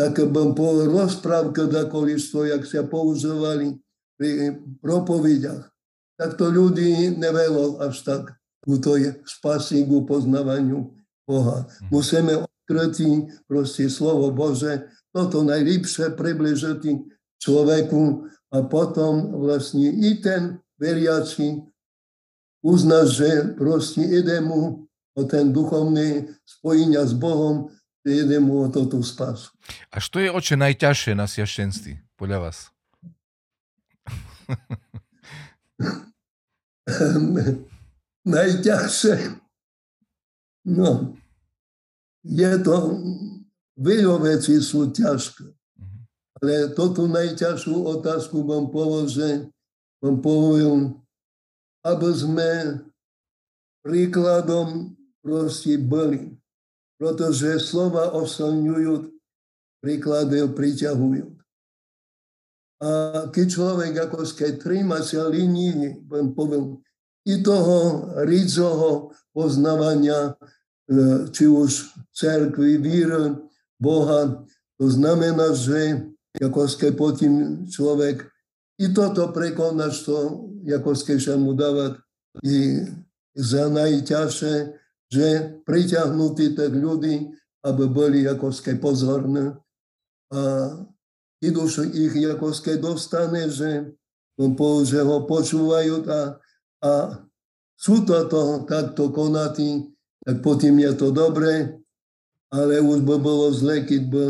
[0.00, 3.76] tak bym po rozprávke dakolištvo, jak sa používali
[4.16, 5.68] pri propovediach,
[6.16, 8.22] tak to ľudí nevelo až tak
[8.64, 10.92] ku toj spasi, ku poznávaniu
[11.28, 11.68] Boha.
[11.68, 11.88] Mhm.
[11.92, 12.32] Musíme
[12.64, 17.02] skrytý, proste slovo Bože, toto najlepšie približiti
[17.42, 21.60] človeku a potom vlastne i ten veriaci
[22.64, 27.68] uzná, že proste ide mu o ten duchovný spojenia s Bohom,
[28.00, 29.52] že ide mu o toto spás.
[29.92, 32.72] A što je oče najťažšie na sviaštenství, podľa vás?
[38.24, 39.16] najťažšie.
[40.64, 41.16] No,
[42.24, 42.76] je to,
[43.80, 45.44] veľa vecí sú ťažké.
[45.80, 45.98] Mhm.
[46.40, 49.48] Ale toto najťažšiu otázku vám položím,
[50.00, 50.96] vám poviem,
[51.84, 52.50] aby sme
[53.84, 56.36] príkladom proste boli.
[57.00, 59.08] Pretože slova osilňujú,
[59.80, 61.40] príklady priťahujú.
[62.80, 62.88] A
[63.28, 64.24] keď človek ako
[64.60, 66.80] tríma sa linii, poviem,
[67.28, 70.32] i toho rídzoho poznávania,
[70.88, 73.36] e, či už cerkvy, víry,
[73.80, 74.44] Boha,
[74.80, 76.08] to znamená, že
[76.40, 78.24] ako potom človek
[78.80, 80.16] i toto prekonať, to
[80.64, 82.00] ako sa mu dávať
[82.40, 82.80] i
[83.36, 84.54] za najťažšie,
[85.10, 85.26] že
[85.68, 87.28] priťahnutí tak ľudí,
[87.60, 88.48] aby boli ako
[88.80, 89.52] pozorní
[90.30, 90.40] a
[91.40, 93.96] i dušu ich ako dostane, že,
[94.84, 96.36] že ho počúvajú a,
[96.84, 96.90] a
[97.80, 99.88] sú toto takto konatí,
[100.20, 101.80] tak potom je to dobré,
[102.52, 104.24] ale už by bolo zle, keď by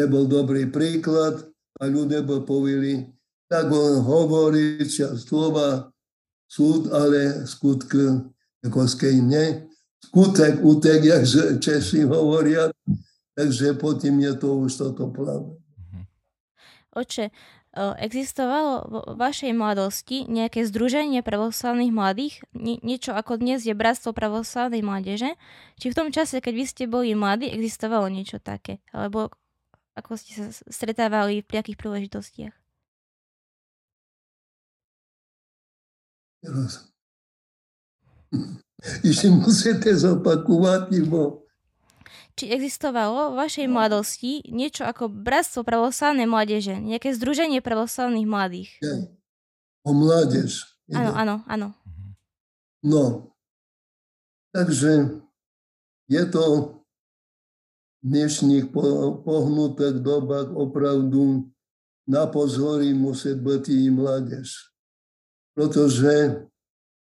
[0.00, 1.44] nebol dobrý príklad
[1.76, 3.04] a ľudia by povili,
[3.50, 4.78] tak on hovorí
[5.18, 5.90] slova
[6.46, 8.30] súd, ale skutky
[8.62, 9.66] ako skej ne.
[10.00, 11.22] Skutek, utek, jak
[11.60, 12.72] Češi hovoria,
[13.36, 15.60] takže potom je to už toto pláne.
[16.96, 17.28] Oče,
[17.76, 24.82] existovalo vo vašej mladosti nejaké združenie pravoslavných mladých, Nie, niečo ako dnes je Bratstvo pravoslavnej
[24.82, 25.36] mládeže?
[25.78, 28.82] Či v tom čase, keď vy ste boli mladí, existovalo niečo také?
[28.90, 29.30] Alebo
[29.94, 32.54] ako ste sa stretávali v nejakých príležitostiach?
[39.04, 41.40] Ešte musíte zopakovať, bo
[42.40, 48.70] či existovalo v vašej mladosti niečo ako Bratstvo pravoslavnej mládeže, nejaké združenie pravoslavných mladých?
[49.84, 50.64] O mládež.
[50.88, 51.76] Áno, áno, áno.
[52.80, 53.36] No,
[54.56, 55.20] takže
[56.08, 56.60] je to v
[58.08, 58.72] dnešných
[59.20, 61.52] pohnutých dobách opravdu
[62.08, 64.69] na pozory musí byť i mládež.
[65.60, 66.40] Protože,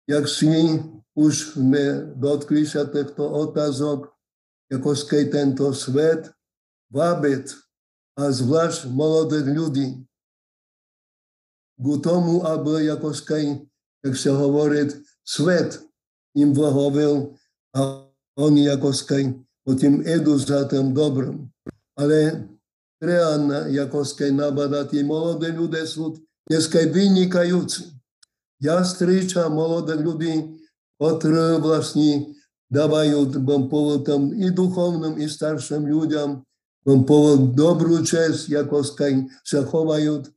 [0.10, 0.82] jak si
[1.14, 4.10] už sme dotkli sa týchto otázok,
[4.74, 6.34] ako skej tento svet
[6.90, 7.46] vábiť
[8.18, 9.88] a zvlášť mladých ľudí
[11.78, 13.70] k tomu, aby ako skej,
[14.02, 15.86] jak sa hovorí, svet
[16.34, 17.38] im vyhovil
[17.78, 21.54] a oni ako skej potom idú za tým dobrým.
[21.94, 22.50] Ale
[22.98, 26.18] treba ako skej nabadať, tí mladí ľudia sú
[26.50, 27.99] dneska vynikajúci.
[28.60, 30.34] Ja stričam mladých ľudí,
[31.00, 32.36] ktorí vlastne
[32.70, 36.46] давают вам повод там и духовным, и старшим людям,
[36.86, 38.84] вам повод добру честь, яко
[39.44, 40.32] се ховають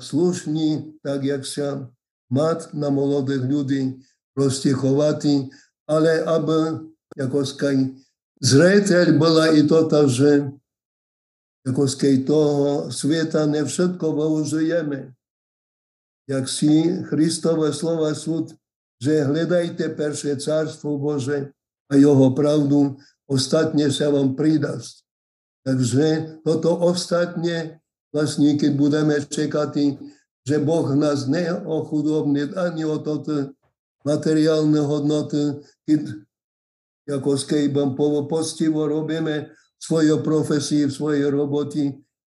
[0.00, 1.88] слушні, так як ся
[2.30, 3.94] мат на молодих людей
[4.34, 5.50] прості ховати,
[5.86, 6.80] але аби
[7.16, 7.44] яко
[8.40, 10.52] зритель була і то та вже
[11.64, 14.96] якось того світа не všetko виужуємо.
[16.26, 18.54] jak si Kristové slova súd,
[19.02, 21.50] že hľadajte peršie cárstvo Bože
[21.90, 22.94] a jeho pravdu,
[23.26, 25.02] ostatne sa vám pridasť.
[25.66, 26.06] Takže
[26.46, 27.82] toto ostatne,
[28.14, 29.98] vlastne keď budeme čekať,
[30.42, 33.54] že Boh nás neochudobní ani o toto
[34.02, 36.02] materiálne hodnoty, keď
[37.18, 37.94] ako skejbam
[38.26, 41.90] postivo robíme svoju profesii, v svojej roboti,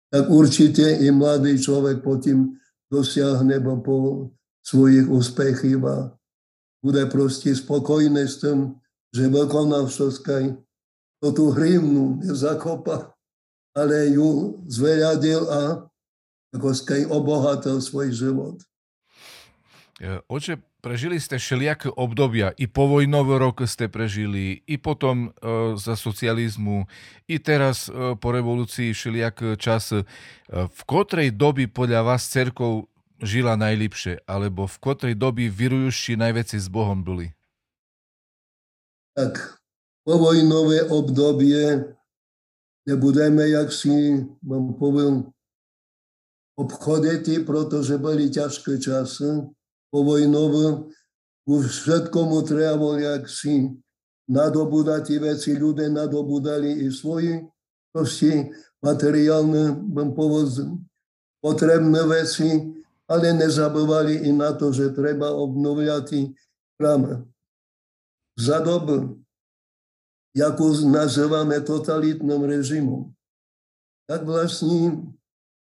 [0.10, 2.58] tak určite i mladý človek potom
[2.92, 4.30] dosiahne po
[4.66, 6.16] svojich úspechov
[6.86, 8.78] bude proste spokojný s tým,
[9.10, 10.54] že vykonal všetkaj.
[11.24, 13.16] To tú hrimnu nezakopa,
[13.74, 15.62] ale ju zveľadil a
[16.54, 18.62] ako skaj obohatil svoj život.
[19.96, 25.40] E, oče, prežili ste všelijaké obdobia, i povojnový rok ste prežili, i potom e,
[25.80, 26.84] za socializmu,
[27.32, 29.96] i teraz e, po revolúcii všelijak čas.
[29.96, 30.04] E,
[30.52, 32.92] v kotrej doby podľa vás cerkov
[33.24, 37.32] žila najlepšie, alebo v ktorej doby vyrujúši najväčší s Bohom boli?
[39.16, 39.64] Tak,
[40.04, 41.96] povojnové obdobie
[42.84, 45.32] nebudeme, jak si vám poviem,
[46.60, 49.56] obchoditi, protože byly ťažké časy
[49.96, 50.92] povojnové.
[51.48, 53.72] Už všetkomu trebalo, jak si
[54.28, 57.48] nadobúdať veci, ľudia nadobúdali i svoji
[57.96, 58.52] proste
[58.84, 60.84] materiálne, povedal,
[61.40, 62.76] potrebné veci,
[63.08, 66.36] ale nezabúvali i na to, že treba obnovľať
[66.76, 67.24] chrám.
[68.36, 69.24] Za dobu,
[70.36, 73.16] ako nazývame totalitným režimom,
[74.10, 75.08] tak vlastne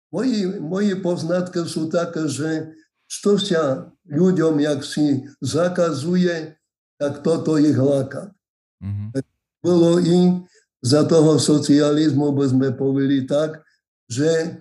[0.09, 2.73] moji, moji poznatky sú také, že
[3.05, 6.55] čo sa ľuďom, jak si zakazuje,
[6.99, 8.31] tak toto ich láka.
[8.83, 9.07] Mm-hmm.
[9.63, 10.43] Bolo i
[10.83, 13.63] za toho socializmu, by sme povedali tak,
[14.11, 14.59] že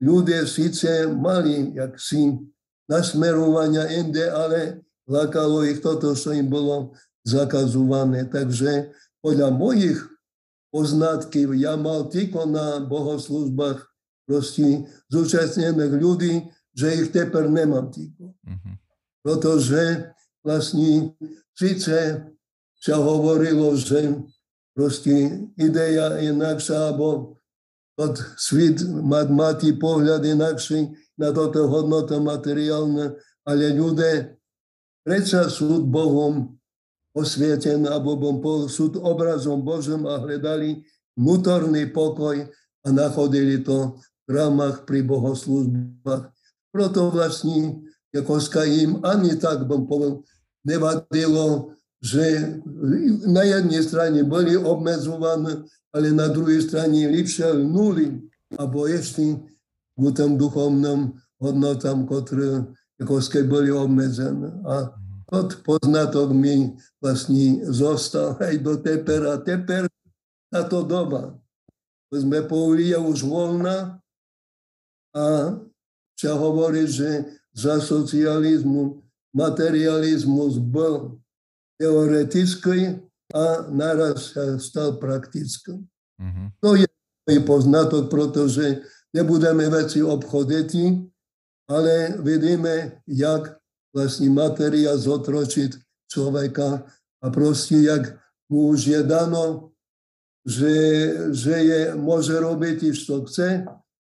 [0.00, 2.32] ľudia síce mali jak si
[2.88, 6.96] nasmerovania inde, ale lákalo ich toto, čo im bolo
[7.28, 8.24] zakazované.
[8.24, 8.88] Takže
[9.20, 10.00] podľa mojich
[10.72, 13.84] poznatkov ja mal tylko na bohoslužbách
[14.28, 16.48] proste zúčastnených ľudí,
[16.78, 18.38] že ich teper nemám tylko.
[18.46, 18.74] Mm-hmm.
[19.26, 20.14] Protože
[20.46, 21.10] vlastne
[21.58, 22.22] síce
[22.78, 24.22] sa hovorilo, že
[24.78, 27.34] proste ideja inakšia, alebo
[27.98, 34.38] od svit mať pohľad inakší na toto hodnoto materiálne, ale ľudia
[35.02, 36.54] predsa sú Bohom
[37.10, 38.38] osvietený, alebo
[38.70, 40.86] sú obrazom Božím a hľadali
[41.18, 42.46] vnútorný pokoj
[42.86, 43.98] a nachodili to
[44.30, 46.37] v rámach pri bohoslužbách.
[46.78, 47.82] Proto vlastne
[48.14, 50.22] Jakoska im ani tak, bym povedal,
[50.62, 52.54] nevadilo, že
[53.26, 59.42] na jednej strane boli obmedzované, ale na druhej strane lepšie nuli, alebo ešte
[59.98, 62.62] v tom duchovnom hodnotám, ktoré
[63.02, 64.54] Jakoske boli obmedzené.
[64.62, 64.94] A
[65.34, 69.34] od poznatok mi vlastne zostal aj do tepera.
[69.42, 69.90] Teper
[70.46, 71.34] táto doba.
[72.14, 73.98] Sme povili, je už voľná
[75.10, 75.24] a
[76.18, 78.98] sa hovorí, že za socializmu
[79.30, 81.22] materializmus bol
[81.78, 82.98] teoretický
[83.30, 85.86] a naraz stal praktickým.
[86.18, 86.46] Mm-hmm.
[86.58, 86.88] To je
[87.28, 88.82] môj poznatok, pretože
[89.14, 90.70] nebudeme veci obchodiť,
[91.70, 93.54] ale vidíme, jak
[93.94, 95.76] vlastne materia zotročiť
[96.08, 96.88] človeka
[97.22, 98.16] a proste, jak
[98.48, 99.70] mu už je dano,
[100.48, 100.72] že,
[101.36, 103.68] že je, môže robiť, čo chce,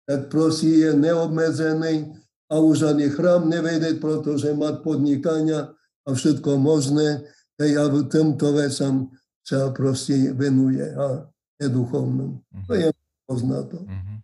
[0.04, 2.12] tak proste je neobmedzený
[2.52, 7.24] a už ani chrám nevede, pretože má podnikania a všetko možné,
[7.58, 9.10] hej, a v tomto vecam
[9.44, 11.28] sa proste venuje a
[11.60, 12.44] je duchovnom.
[12.68, 12.92] To je
[13.28, 13.88] poznatok.
[13.88, 14.18] Mm-hmm.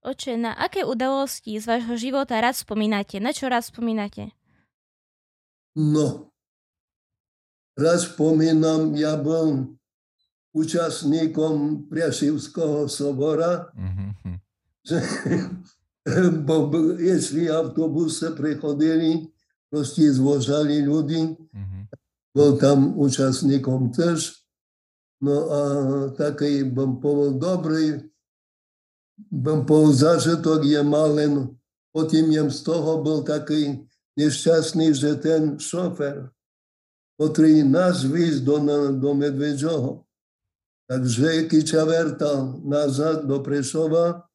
[0.00, 3.20] Oče, na aké udalosti z vášho života rád spomínate?
[3.20, 4.32] Na čo rád spomínate?
[5.76, 6.32] No,
[7.78, 9.76] raz spomínam, ja bol
[10.50, 14.34] účastníkom Priašivského sobora, mm-hmm.
[14.84, 14.98] Že
[16.46, 19.28] bo jeśli autobusy prichodili,
[19.70, 21.82] proste zvožali ľudí, mm-hmm.
[22.34, 24.40] bol tam účastníkom też.
[25.20, 25.60] No a
[26.16, 27.86] taký, bym povedal, dobrý,
[29.28, 31.32] bym povedal, zažitok je mal, len
[31.92, 33.84] potom jem z toho bol taký
[34.16, 36.32] nešťastný, že ten šofer,
[37.20, 38.56] ktorý nás víz do,
[38.96, 40.08] do Medvedžoho,
[40.88, 44.29] takže keď sa vertal nazad do Prešova,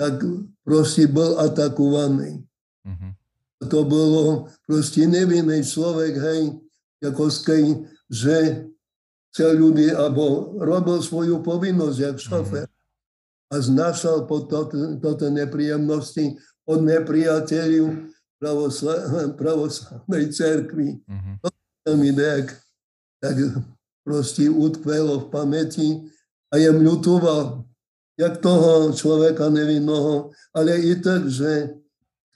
[0.00, 0.24] tak
[0.64, 2.40] proste bol atakovaný.
[2.88, 3.12] Mm-hmm.
[3.68, 6.56] To bolo proste nevinný človek, hej,
[7.04, 8.64] skej, že
[9.28, 12.24] chcel ľudí, alebo robil svoju povinnosť, jak mhm.
[12.24, 12.64] šofer.
[12.64, 12.78] Mm-hmm.
[13.50, 14.46] A znašal po
[15.02, 18.08] toto nepríjemnosti od nepriateľov
[19.36, 20.96] pravoslavnej cerkvi.
[21.04, 21.34] Mm-hmm.
[21.84, 22.56] To mi tak,
[23.20, 23.36] tak
[24.06, 25.88] proste utkvelo v pamäti
[26.48, 27.68] a ja ľutoval,
[28.20, 31.72] jak toho človeka nevinného, ale i tak, že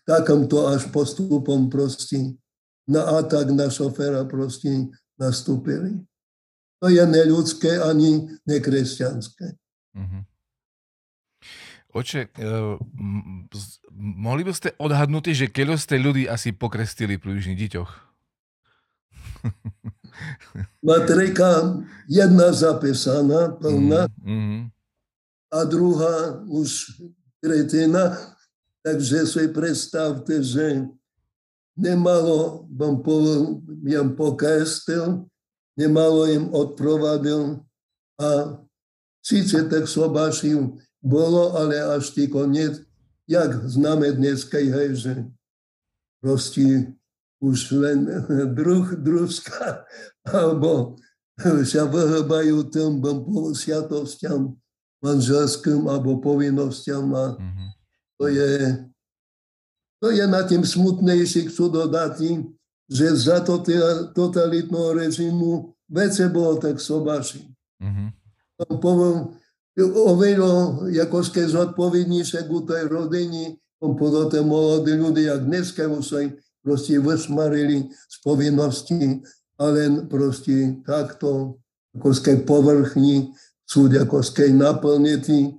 [0.08, 2.40] takomto až postupom proste
[2.88, 4.88] na atak na šoféra proste
[5.20, 6.00] nastúpili.
[6.80, 9.56] To je neľudské ani nekresťanské.
[9.96, 10.22] Mm-hmm.
[11.94, 12.76] Oče, uh,
[13.94, 17.90] mohli by ste odhadnúť, že keľo ste ľudí asi pokrestili pri južných deťoch?
[20.84, 21.80] Matrika
[22.10, 24.73] jedna zapísaná, plná, mm-hmm.
[25.54, 26.98] A druhá už
[27.38, 28.18] tretina.
[28.84, 30.84] Takže si predstavte, že
[31.78, 35.24] nemalo, bom povedal, jem pokrestil,
[35.78, 37.64] nemalo im odprovadil
[38.20, 38.60] a
[39.24, 42.84] síce tak sobášil bolo, ale až tí koniec,
[43.24, 45.12] jak známe dneska, hej, že
[46.20, 46.92] proste
[47.40, 48.04] už len
[48.58, 49.88] druh, družka,
[50.28, 51.00] alebo
[51.64, 53.00] sa vyhľabajú tým
[53.56, 54.60] sviatostiam
[55.04, 57.68] manželským alebo povinnostiam a mm-hmm.
[58.16, 58.50] to je
[60.04, 62.44] to je na tým smutnejšie, chcú dodať,
[62.92, 63.64] že za to
[64.12, 67.40] totalitného režimu vece bolo tak sobaši.
[67.80, 68.08] Mm-hmm.
[68.84, 69.32] Poviem,
[69.80, 76.20] oveľa jakožké zodpovednejšie ku tej rodiny, potom tie mladí ľudia, dneska už sa
[76.60, 79.24] proste vysmarili z povinnosti,
[79.56, 81.60] ale proste takto,
[81.96, 83.32] akožké povrchní,
[83.64, 85.56] sú akožké naplnití.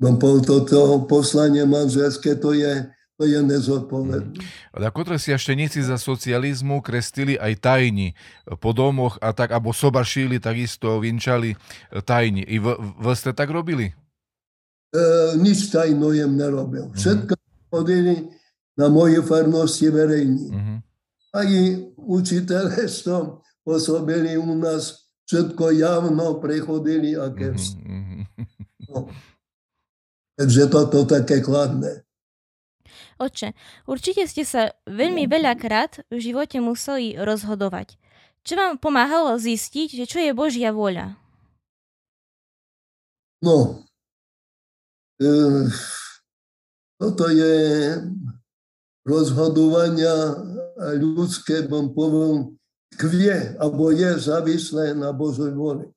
[0.00, 4.42] Toto poslanie manželské, to je to je nezodpovedné.
[4.74, 8.18] A ktoré si štenici za socializmu krestili aj tajni
[8.58, 11.54] po domoch a tak, abo sobašili, takisto vinčali
[12.02, 12.42] tajni.
[12.42, 13.94] I v, v ste tak robili?
[14.90, 15.02] E,
[15.38, 16.90] nič tajno jem nerobil.
[16.90, 16.94] Mhm.
[16.98, 17.66] Všetko mm-hmm.
[17.70, 18.14] chodili
[18.74, 20.50] na moje farnosti verejní.
[20.50, 20.78] Mm-hmm.
[21.34, 21.48] Aj
[22.02, 28.22] učiteľe, čo pôsobili u nás, všetko javno prechodili a mm-hmm.
[28.88, 29.08] no.
[30.34, 32.02] Takže toto také kladné.
[33.22, 33.54] Oče,
[33.86, 37.94] určite ste sa veľmi veľakrát v živote museli rozhodovať.
[38.42, 41.14] Čo vám pomáhalo zistiť, že čo je Božia voľa?
[43.40, 43.86] No,
[45.22, 45.70] e,
[46.98, 47.54] toto je
[49.06, 50.34] rozhodovania
[50.98, 52.56] ľudské, bom poviem,
[52.96, 55.90] kvie, alebo je závislé na Božej voli.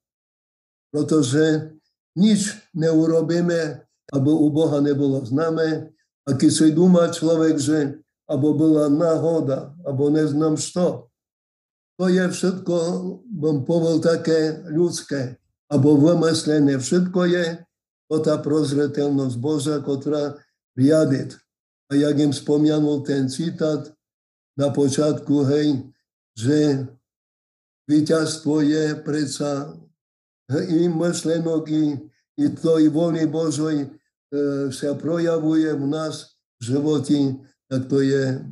[0.92, 1.74] Protože
[2.18, 3.84] nič neurobíme,
[4.14, 5.92] aby u Boha nebolo známe,
[6.28, 11.08] a keď si dúma človek, že abo bola náhoda, abo neznám čo,
[11.98, 12.76] to je všetko,
[13.26, 16.78] bom povedal, také ľudské, abo vymyslené.
[16.78, 17.46] Všetko je
[18.06, 20.38] to tá prozretelnosť Boža, ktorá
[20.78, 21.34] riadit.
[21.90, 23.90] A jak im spomenul ten citát
[24.54, 25.90] na počiatku, hej,
[26.38, 26.86] že
[27.90, 29.74] víťazstvo je predsa
[30.70, 31.98] i myšlenok, i,
[32.38, 37.20] i to i voli Božoj E, sa projavuje v nás v živote,
[37.72, 38.44] tak to je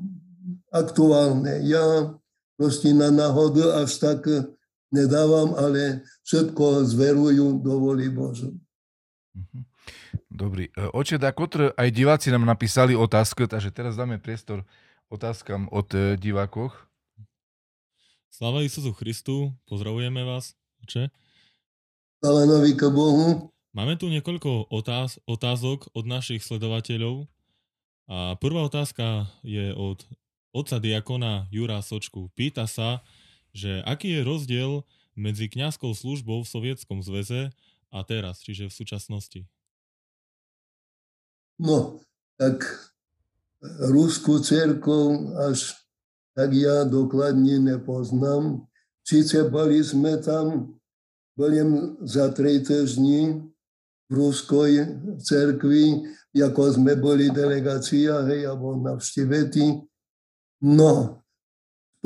[0.71, 1.67] aktuálne.
[1.67, 2.15] Ja
[2.55, 4.23] proste na náhodu až tak
[4.87, 8.55] nedávam, ale všetko zverujú do voli Božu.
[9.35, 9.67] Mhm.
[10.31, 10.71] Dobrý.
[10.71, 14.63] E, oče Dakotr, aj diváci nám napísali otázku, takže teraz dáme priestor
[15.11, 16.84] otázkam od e, divákoch.
[18.35, 21.07] Sláva Isusu Christu, pozdravujeme vás, oče.
[22.19, 23.47] Sláva Bohu.
[23.71, 27.31] Máme tu niekoľko otáz, otázok od našich sledovateľov.
[28.11, 30.03] A prvá otázka je od
[30.51, 32.27] otca diakona Jura Sočku.
[32.35, 33.07] Pýta sa,
[33.55, 34.71] že aký je rozdiel
[35.15, 37.55] medzi kňazskou službou v Sovietskom zväze
[37.87, 39.47] a teraz, čiže v súčasnosti?
[41.55, 42.03] No,
[42.35, 42.67] tak
[43.63, 45.84] Rusku cerkov až
[46.35, 48.67] tak ja dokladne nepoznám.
[49.07, 50.75] Sice boli sme tam,
[51.39, 51.63] boli
[52.03, 53.51] za tri týždni,
[54.05, 54.69] v ruskoj
[55.17, 56.05] cerkvi,
[56.37, 59.81] ako sme boli delegácia, hej, alebo navštíveti.
[60.61, 61.23] No,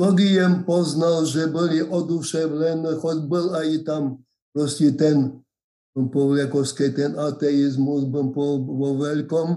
[0.00, 4.24] vtedy jem poznal, že boli oduševlené, choď bol aj tam
[4.56, 5.44] proste ten,
[5.92, 8.32] poviekovský ten ateizmus, bol
[8.64, 9.48] vo veľkom,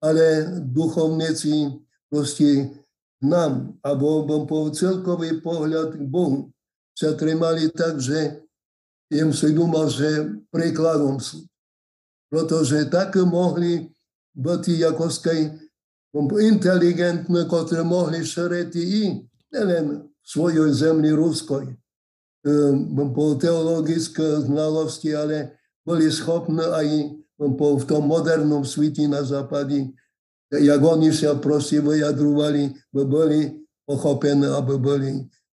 [0.00, 2.72] ale duchovníci proste
[3.23, 6.49] nám, alebo bom po celkový pohľad k Bohu
[6.95, 8.43] sa trimali tak, že
[9.11, 11.49] jem si думал, že príkladom sú
[12.29, 13.89] pretože tak mohli
[14.37, 15.39] byť jakoskej
[16.39, 21.73] inteligentné, ktoré mohli šereť i nelen v svojej zemli ruskoj,
[23.11, 26.87] po teologické znalosti, ale boli schopní aj
[27.41, 29.89] v tom modernom svete na západe,
[30.60, 33.40] jak oni sa proste vyjadrovali, by boli
[33.88, 35.10] pochopené, aby boli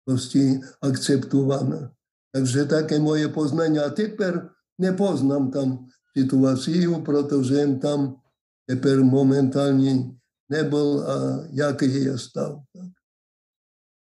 [0.05, 1.93] proste akceptované.
[2.33, 3.89] Takže také moje poznania.
[3.89, 8.21] A teper nepoznám tam situáciu, pretože tam
[8.69, 10.13] teper momentálne
[10.49, 11.15] nebol a
[11.53, 12.65] jaký je stav.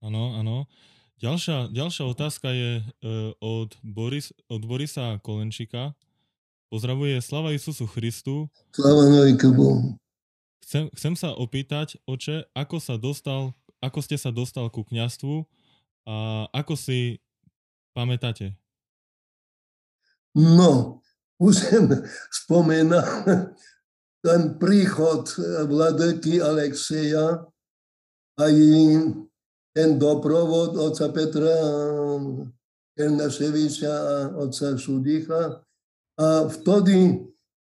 [0.04, 0.68] Áno, áno.
[1.24, 2.84] Ďalšia, ďalšia otázka je e,
[3.40, 5.96] od, Boris, od Borisa Kolenčika.
[6.68, 8.52] Pozdravuje Slava Isusu Christu.
[8.76, 9.08] Slava
[9.56, 9.96] Bohu.
[10.64, 13.52] Chcem, chcem sa opýtať, oče, ako sa dostal,
[13.84, 15.44] ako ste sa dostal ku kňastvu
[16.08, 17.20] a ako si
[17.92, 18.56] pamätáte?
[20.32, 21.04] No,
[21.36, 21.86] už som
[22.32, 23.06] spomenal
[24.24, 25.28] ten príchod
[25.68, 27.44] vladeky Alexeja
[28.40, 28.44] a
[29.76, 31.54] ten doprovod oca Petra
[32.96, 35.60] Kernaševiča a oca Šudicha.
[36.18, 37.20] A vtedy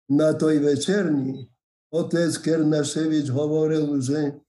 [0.08, 1.51] na toj večerni
[1.92, 4.40] otec Kernaševič hovoril, že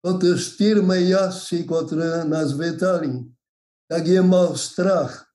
[0.00, 3.26] toto štyrme jazdci, ktoré nás vetali,
[3.90, 5.26] tak je mal strach,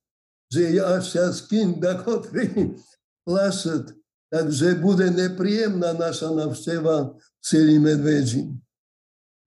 [0.47, 2.75] že ja s kým dakotri
[3.27, 3.91] plásať,
[4.31, 8.55] takže bude nepríjemná naša navšteva celý medvedží.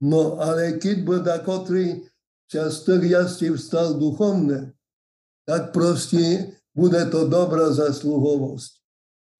[0.04, 2.04] No ale keď bude dakotri
[2.52, 4.76] čas tých jazdí vstal duchovne,
[5.48, 8.72] tak proste bude to dobrá zasluhovosť.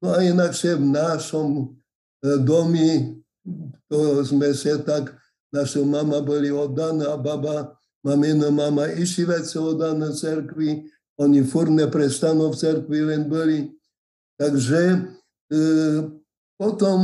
[0.01, 1.51] No a inakšie v našom
[2.25, 3.21] e, domi,
[3.93, 5.13] to sme sa tak,
[5.53, 10.89] naša mama boli oddaná, baba, mamina mama išli veci oddané cerkvi,
[11.21, 13.71] oni furt neprestanú v cerkvi len boli.
[14.35, 14.99] Takže e,
[16.59, 16.99] potom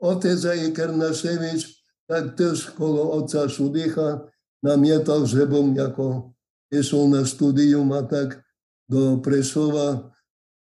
[0.00, 4.26] otec aj Kernaševič tak tiež kolo otca Šudicha
[4.66, 6.34] namietal, že bom ako
[6.74, 8.42] išiel na štúdium a tak
[8.90, 10.10] do Prešova.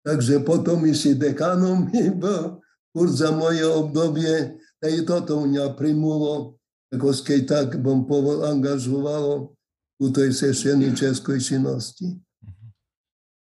[0.07, 1.91] Takže potom si dekanom
[2.23, 2.62] bol
[2.93, 4.61] kurz za moje obdobie.
[4.79, 6.61] A i toto mňa primulo,
[6.93, 8.05] ako skej tak bom
[8.45, 9.55] angažovalo
[9.97, 12.21] u tej sešeničeskej činnosti.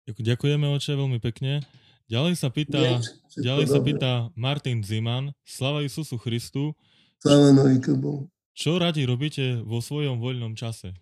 [0.04, 1.64] Ďakujeme, oče, veľmi pekne.
[2.04, 3.00] Ďalej sa pýta, Nie,
[3.40, 6.76] ďalej sa pýta Martin Ziman, Slava Isusu Christu.
[7.16, 7.56] Slava
[7.96, 8.28] Bohu.
[8.54, 10.92] Čo radi robíte vo svojom voľnom čase?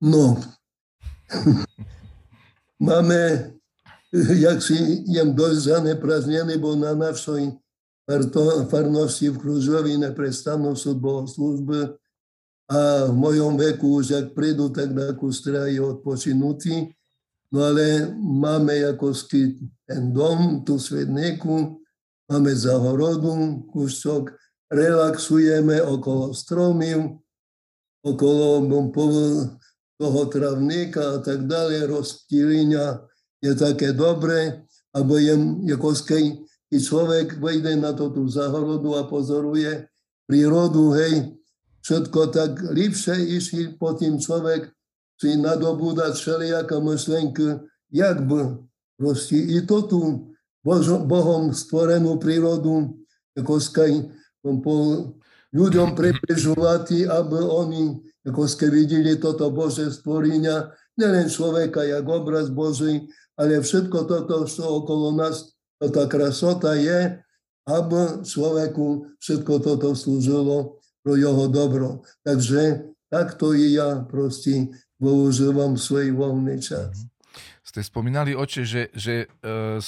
[0.00, 0.38] No,
[2.88, 3.52] máme,
[4.14, 7.58] jak si jem dosť zanepraznený, bo na našej
[8.70, 11.98] farnosti v Kružovi neprestanú sú bohoslužby
[12.70, 16.94] a v mojom veku už ak prídu, tak na kustraji odpočinutí.
[17.50, 19.12] No ale máme ako
[19.84, 21.80] ten dom, tú svedníku,
[22.30, 24.32] máme zahorodu, kúsok,
[24.70, 27.18] relaxujeme okolo stromy,
[28.04, 28.64] okolo
[29.94, 33.00] toho travníka a tak ďalej, rozptýlenia
[33.44, 34.64] je také dobré,
[34.96, 35.36] alebo je
[35.68, 36.40] jakoskej,
[36.72, 39.84] keď človek vejde na to tú zahorodu a pozoruje
[40.24, 41.36] prírodu, hej,
[41.84, 44.72] všetko tak lepšie išli po tým človek
[45.20, 47.60] si nadobúdať všelijaké myšlenky,
[47.92, 48.56] jak by
[48.96, 50.00] proste i to tu
[51.04, 52.96] Bohom stvorenú prírodu,
[53.36, 54.08] ako skaj
[54.40, 54.74] po
[55.52, 63.04] ľuďom preprežovať, aby oni ako ste videli toto Bože stvorenia, nielen človeka, jak obraz Boží,
[63.34, 67.18] ale všetko toto, čo okolo nás, tá krasota je,
[67.68, 72.04] aby človeku všetko toto slúžilo pro jeho dobro.
[72.24, 76.92] Takže takto i ja proste používam svoj voľný čas.
[76.92, 77.12] Mm-hmm.
[77.64, 79.80] Ste spomínali, oče, že, že uh,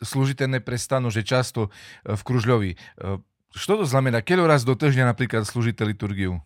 [0.00, 2.70] slúžite neprestanú, že často uh, v Kružľovi.
[2.96, 3.20] Uh,
[3.52, 4.22] što to znamená?
[4.22, 6.40] Keď raz do týždňa napríklad slúžite liturgiu?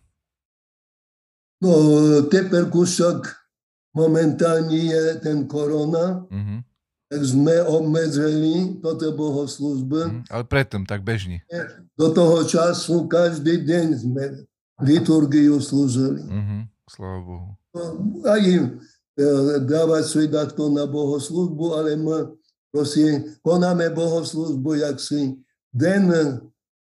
[1.63, 1.71] No,
[2.27, 3.42] teper kúsok
[3.93, 6.59] momentálne je ten korona, mm-hmm.
[7.13, 10.01] tak sme obmedzili toto bohoslužby.
[10.09, 11.45] Mm, ale predtým tak bežne.
[11.93, 14.23] Do toho času každý deň sme
[14.81, 16.25] liturgiu slúžili.
[16.25, 16.61] Mm-hmm.
[16.89, 17.49] Sláva Bohu.
[18.25, 18.81] Aj im
[19.17, 19.25] e,
[19.65, 22.33] dávať svedakto na bohoslužbu, ale my
[22.73, 25.37] prosím, konáme bohoslužbu, jak si
[25.69, 26.09] den,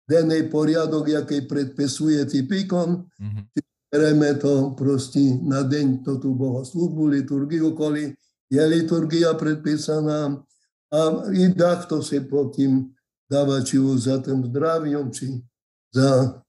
[0.09, 3.45] denný poriadok, jaký predpisuje typikon, mm-hmm.
[3.93, 8.15] Bereme to proste na deň to tú bohoslužbu, liturgiu, koli
[8.51, 10.43] je liturgia predpísaná
[10.91, 11.01] a
[11.35, 12.95] i takto si potom
[13.27, 15.43] dáva či už za tým zdraviom, či
[15.91, 16.43] za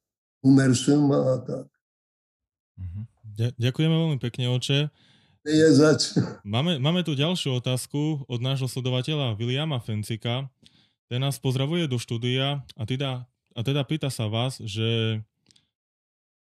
[0.45, 1.65] umerším a tak.
[2.77, 3.03] Mm-hmm.
[3.57, 4.79] Ďakujeme veľmi pekne, oče.
[5.47, 6.19] Je zač.
[6.43, 10.51] Máme, máme tu ďalšiu otázku od nášho sledovateľa Williama Fencika.
[11.07, 13.23] Ten nás pozdravuje do štúdia a teda,
[13.55, 15.23] a teda pýta sa vás, že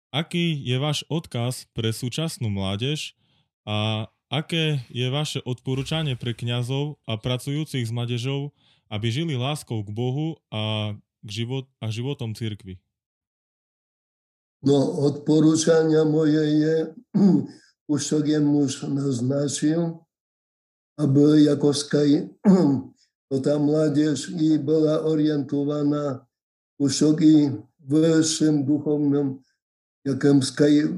[0.10, 3.14] aký je váš odkaz pre súčasnú mládež
[3.66, 8.54] a aké je vaše odporúčanie pre kňazov a pracujúcich s mládežou,
[8.90, 12.78] aby žili láskou k Bohu a k život, a životom cirkvi?
[14.66, 14.76] No
[15.08, 16.76] odporúčania moje je,
[17.94, 20.02] už to je muž naznačil,
[21.00, 22.28] aby ako skaj,
[23.30, 26.26] to tá mládež i bola orientovaná
[26.80, 27.52] už i
[27.84, 29.44] vyšším duchovnom
[30.10, 30.90] jakým skaj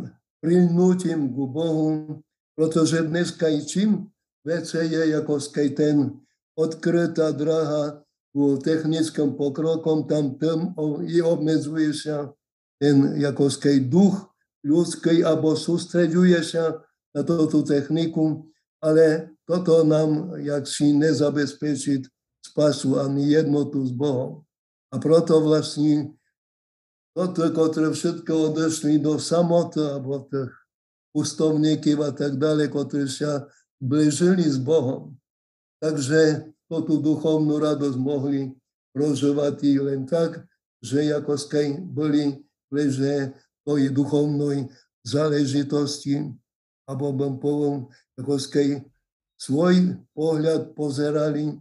[0.41, 2.21] prilnutím k Bohu,
[2.55, 4.07] protože dneska i čím
[4.45, 6.17] vece je ako skaj ten
[6.57, 8.01] odkrytá draha
[8.31, 10.71] ku technickým pokrokom, tam tým
[11.03, 12.31] i obmedzuje sa
[12.79, 14.31] ten jakoskej duch
[14.63, 16.79] ľudský, alebo sústreďuje sa
[17.11, 18.47] na túto techniku,
[18.79, 22.07] ale toto nám jak si nezabezpečiť
[22.41, 24.47] spasu ani jednotu s Bohom.
[24.91, 26.15] A proto vlastne
[27.11, 30.51] toto, ktoré všetko odešli do samoty, alebo tých
[31.11, 33.47] pustovníkov a tak ďalej, ktorí sa
[33.83, 35.15] blížili s Bohom.
[35.83, 38.55] Takže tú duchovnú radosť mohli
[38.95, 40.47] prožívať len tak,
[40.79, 42.39] že ako skaj boli
[42.71, 43.35] leže
[43.67, 44.71] toj duchovnej
[45.03, 46.31] záležitosti,
[46.87, 48.69] alebo bym povedal, ako skej
[49.35, 51.59] svoj pohľad pozerali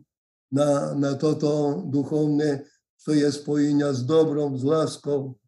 [0.53, 2.62] na, na toto duchovné,
[3.01, 5.39] čo je spojenia s dobrom, s láskou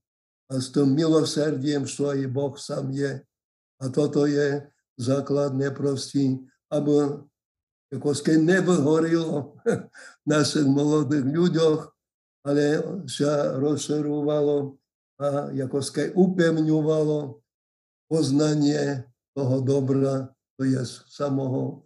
[0.53, 3.24] a s tým milosrdiem, čo aj Boh sám je.
[3.80, 4.61] A toto je
[5.00, 7.24] základné proste, aby
[7.88, 9.57] jakože nevyhorilo
[10.22, 11.80] v našich mladých ľuďoch,
[12.44, 14.76] ale sa rozširovalo
[15.22, 17.40] a jakože upevňovalo
[18.12, 20.28] poznanie toho dobra,
[20.61, 21.80] to je samého,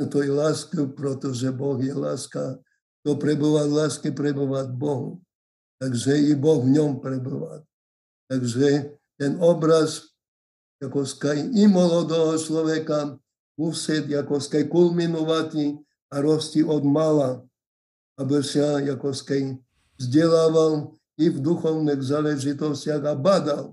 [0.00, 2.56] to je láska, protože Boh je láska.
[3.04, 5.22] To prebovať lásky, prebovať Bohu.
[5.78, 7.62] Takže i Boh v ňom prebovať.
[8.26, 10.12] Takže ten obraz
[10.82, 13.16] jakoskaj imalo do človeka
[13.56, 15.78] musí jakoskaj kulminovati
[16.12, 17.40] a rosti od mala,
[18.20, 19.56] aby sa jakoskaj
[19.96, 23.72] vzdelával i v duchovných záležitostiach a badal.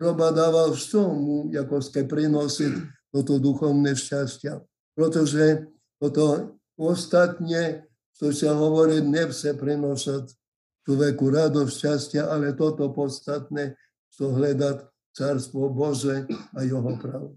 [0.00, 2.72] Probadával, čo mu jakoskaj prinosiť
[3.12, 4.64] toto duchovné šťastia.
[4.96, 5.68] Protože
[6.00, 7.84] toto ostatne,
[8.16, 10.39] čo sa hovorí, nevse prinošať
[10.84, 13.76] človeku radosť, šťastia, ale toto podstatné,
[14.10, 17.34] čo hľadať Carstvo Bože a jeho pravdu.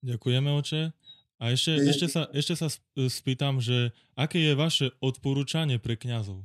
[0.00, 0.96] Ďakujeme, oče.
[1.40, 2.68] A ešte, je, ešte, sa, ešte sa
[3.08, 6.44] spýtam, že aké je vaše odporúčanie pre kňazov?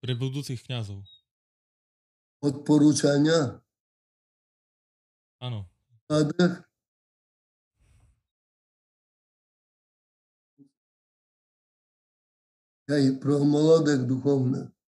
[0.00, 1.04] Pre budúcich kňazov?
[2.40, 3.60] Odporúčania?
[5.36, 5.68] Áno.
[6.08, 6.64] Mladých?
[12.90, 14.79] Aj pro mladých duchovných.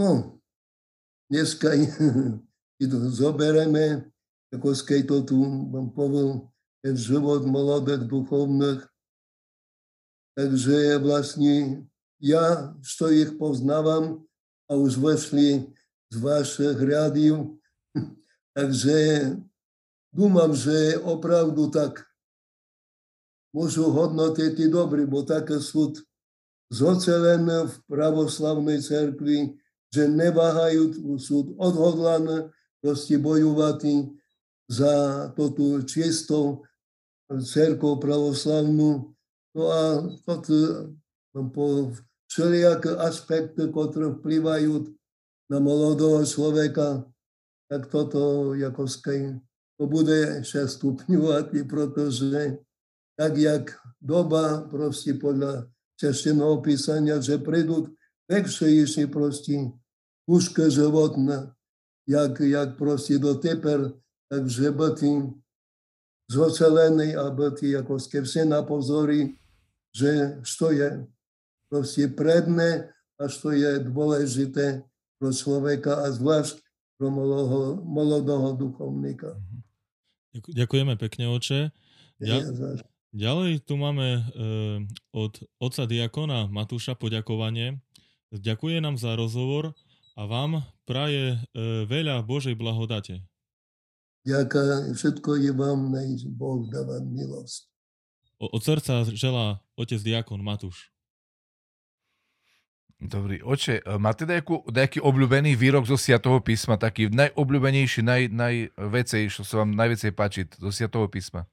[0.00, 0.40] No,
[1.28, 1.76] dneska
[3.20, 4.08] zoberieme,
[4.48, 6.48] ako skej to tu vám povedal,
[6.80, 8.80] ten život mladých duchovných.
[10.40, 11.84] Takže vlastne
[12.16, 14.24] ja, čo ich poznávam
[14.72, 15.68] a už vešli
[16.08, 17.60] z vašich riadív,
[18.56, 18.96] takže
[20.16, 22.08] dúmam, že opravdu tak
[23.52, 25.92] môžu hodnotiť i dobrí, bo také sú
[26.72, 29.60] zocelené v pravoslavnej cerkvi,
[29.90, 34.10] že neváhajú, sú odhodlané proste bojovať
[34.70, 34.94] za
[35.34, 36.62] toto čistou
[37.30, 39.10] cerkou pravoslavnú.
[39.50, 40.54] No a toto
[41.50, 41.90] po
[42.30, 44.94] všelijaké aspekty, ktoré vplyvajú
[45.50, 47.02] na mladého človeka,
[47.66, 48.86] tak toto ako
[49.80, 52.62] to bude sa stupňovať, pretože
[53.16, 55.66] tak jak doba proste podľa
[55.96, 57.90] češteného písania, že prídu
[58.30, 59.72] väčšie proste
[60.25, 61.53] puška životná,
[62.09, 63.93] jak, jak proste do teper,
[64.29, 64.99] takže byť
[66.29, 69.37] zocelený a byť ako все na pozori,
[69.93, 71.05] že čo je
[71.69, 72.89] proste predné
[73.21, 74.83] a čo je dôležité
[75.21, 76.59] pro človeka a zvlášť
[76.97, 79.39] pro molodého, molodého duchovníka.
[80.35, 81.71] Ďakujeme pekne, oče.
[82.19, 82.37] Ďa,
[83.15, 84.21] ďalej tu máme e,
[85.15, 87.79] od oca diakona Matúša poďakovanie.
[88.35, 89.71] Ďakuje nám za rozhovor
[90.20, 91.38] a vám praje e,
[91.88, 93.24] veľa Božej blahodate.
[94.28, 97.64] Ďaká, všetko je vám, nech Boh dáva milosť.
[98.36, 100.92] O, od srdca želá otec diakon Matúš.
[103.00, 103.40] Dobrý.
[103.40, 109.40] Oče, e, máte nejakú, nejaký obľúbený výrok zo Siatého písma, taký najobľúbenejší, naj, najvecej, čo
[109.40, 111.48] sa vám najvecej páči zo Siatého písma?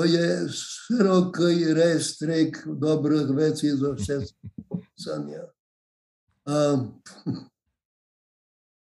[0.00, 5.44] To je široký restrik dobrých vecí zo všetkého písania.
[6.46, 6.78] A,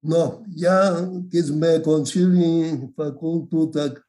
[0.03, 0.23] no,
[0.55, 3.99] ja, keď sme končili fakultu, tak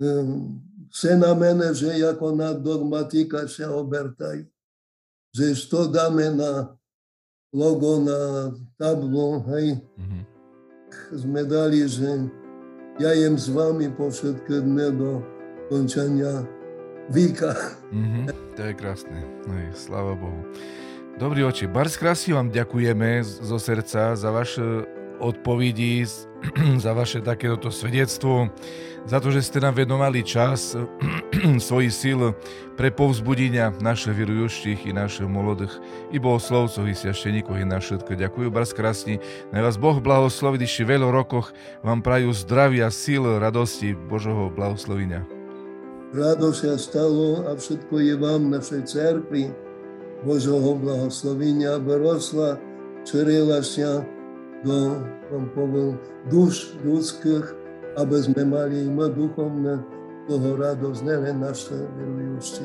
[0.00, 0.56] um,
[0.88, 4.48] se na mene, že ako na dogmatika sa obertajú.
[5.34, 6.72] Že to dáme na
[7.50, 9.78] logo na tablo, hej.
[9.98, 10.22] Mm-hmm.
[11.14, 12.30] Sme dali, že
[13.02, 15.10] ja jem s vami po všetké dne do
[15.66, 16.46] končania
[17.10, 17.50] víka.
[17.90, 18.24] Mm-hmm.
[18.54, 19.18] To je krásne.
[19.50, 20.42] Hej, sláva Bohu.
[21.14, 24.82] Dobrý oči, Bars krásne vám ďakujeme zo srdca za vaše
[25.22, 26.02] odpovedi,
[26.84, 28.50] za vaše takéto svedectvo,
[29.06, 30.74] za to, že ste nám venovali čas
[31.70, 32.34] svojich síl
[32.74, 35.78] pre povzbudenia naše vyrujúštich i našich molodých
[36.10, 38.18] i bohoslovcov i sviašteníkov i na všetko.
[38.18, 38.74] Ďakujem Bars.
[39.54, 41.54] Naj vás Boh blahosloviť ešte veľa rokoch.
[41.86, 45.22] Vám prajú zdravia, síl, radosti, Božoho blahoslovenia.
[46.10, 49.63] Radosť sa stalo a všetko je vám našej cerkvi
[50.24, 52.56] Božoho blahoslovenia, aby rosla,
[53.04, 54.00] čerila sa
[54.64, 55.04] do
[55.52, 56.00] povedal,
[56.32, 57.44] duš ľudských,
[58.00, 59.84] aby sme mali my duchovné
[60.24, 62.64] toho radosť, nelen naše verujúci.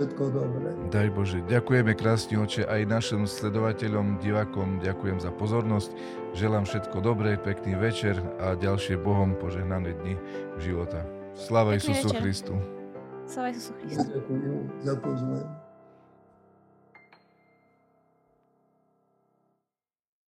[0.00, 0.72] Všetko dobré.
[0.88, 5.92] Daj Bože, ďakujeme krásne oče aj našim sledovateľom, divakom, ďakujem za pozornosť,
[6.32, 10.16] želám všetko dobré, pekný večer a ďalšie Bohom požehnané dni
[10.56, 11.04] života.
[11.36, 12.56] Sláva Isusu Christu.
[13.28, 14.08] Sláva Isusu Christu.
[14.08, 15.59] Ďakujem za pozornosť.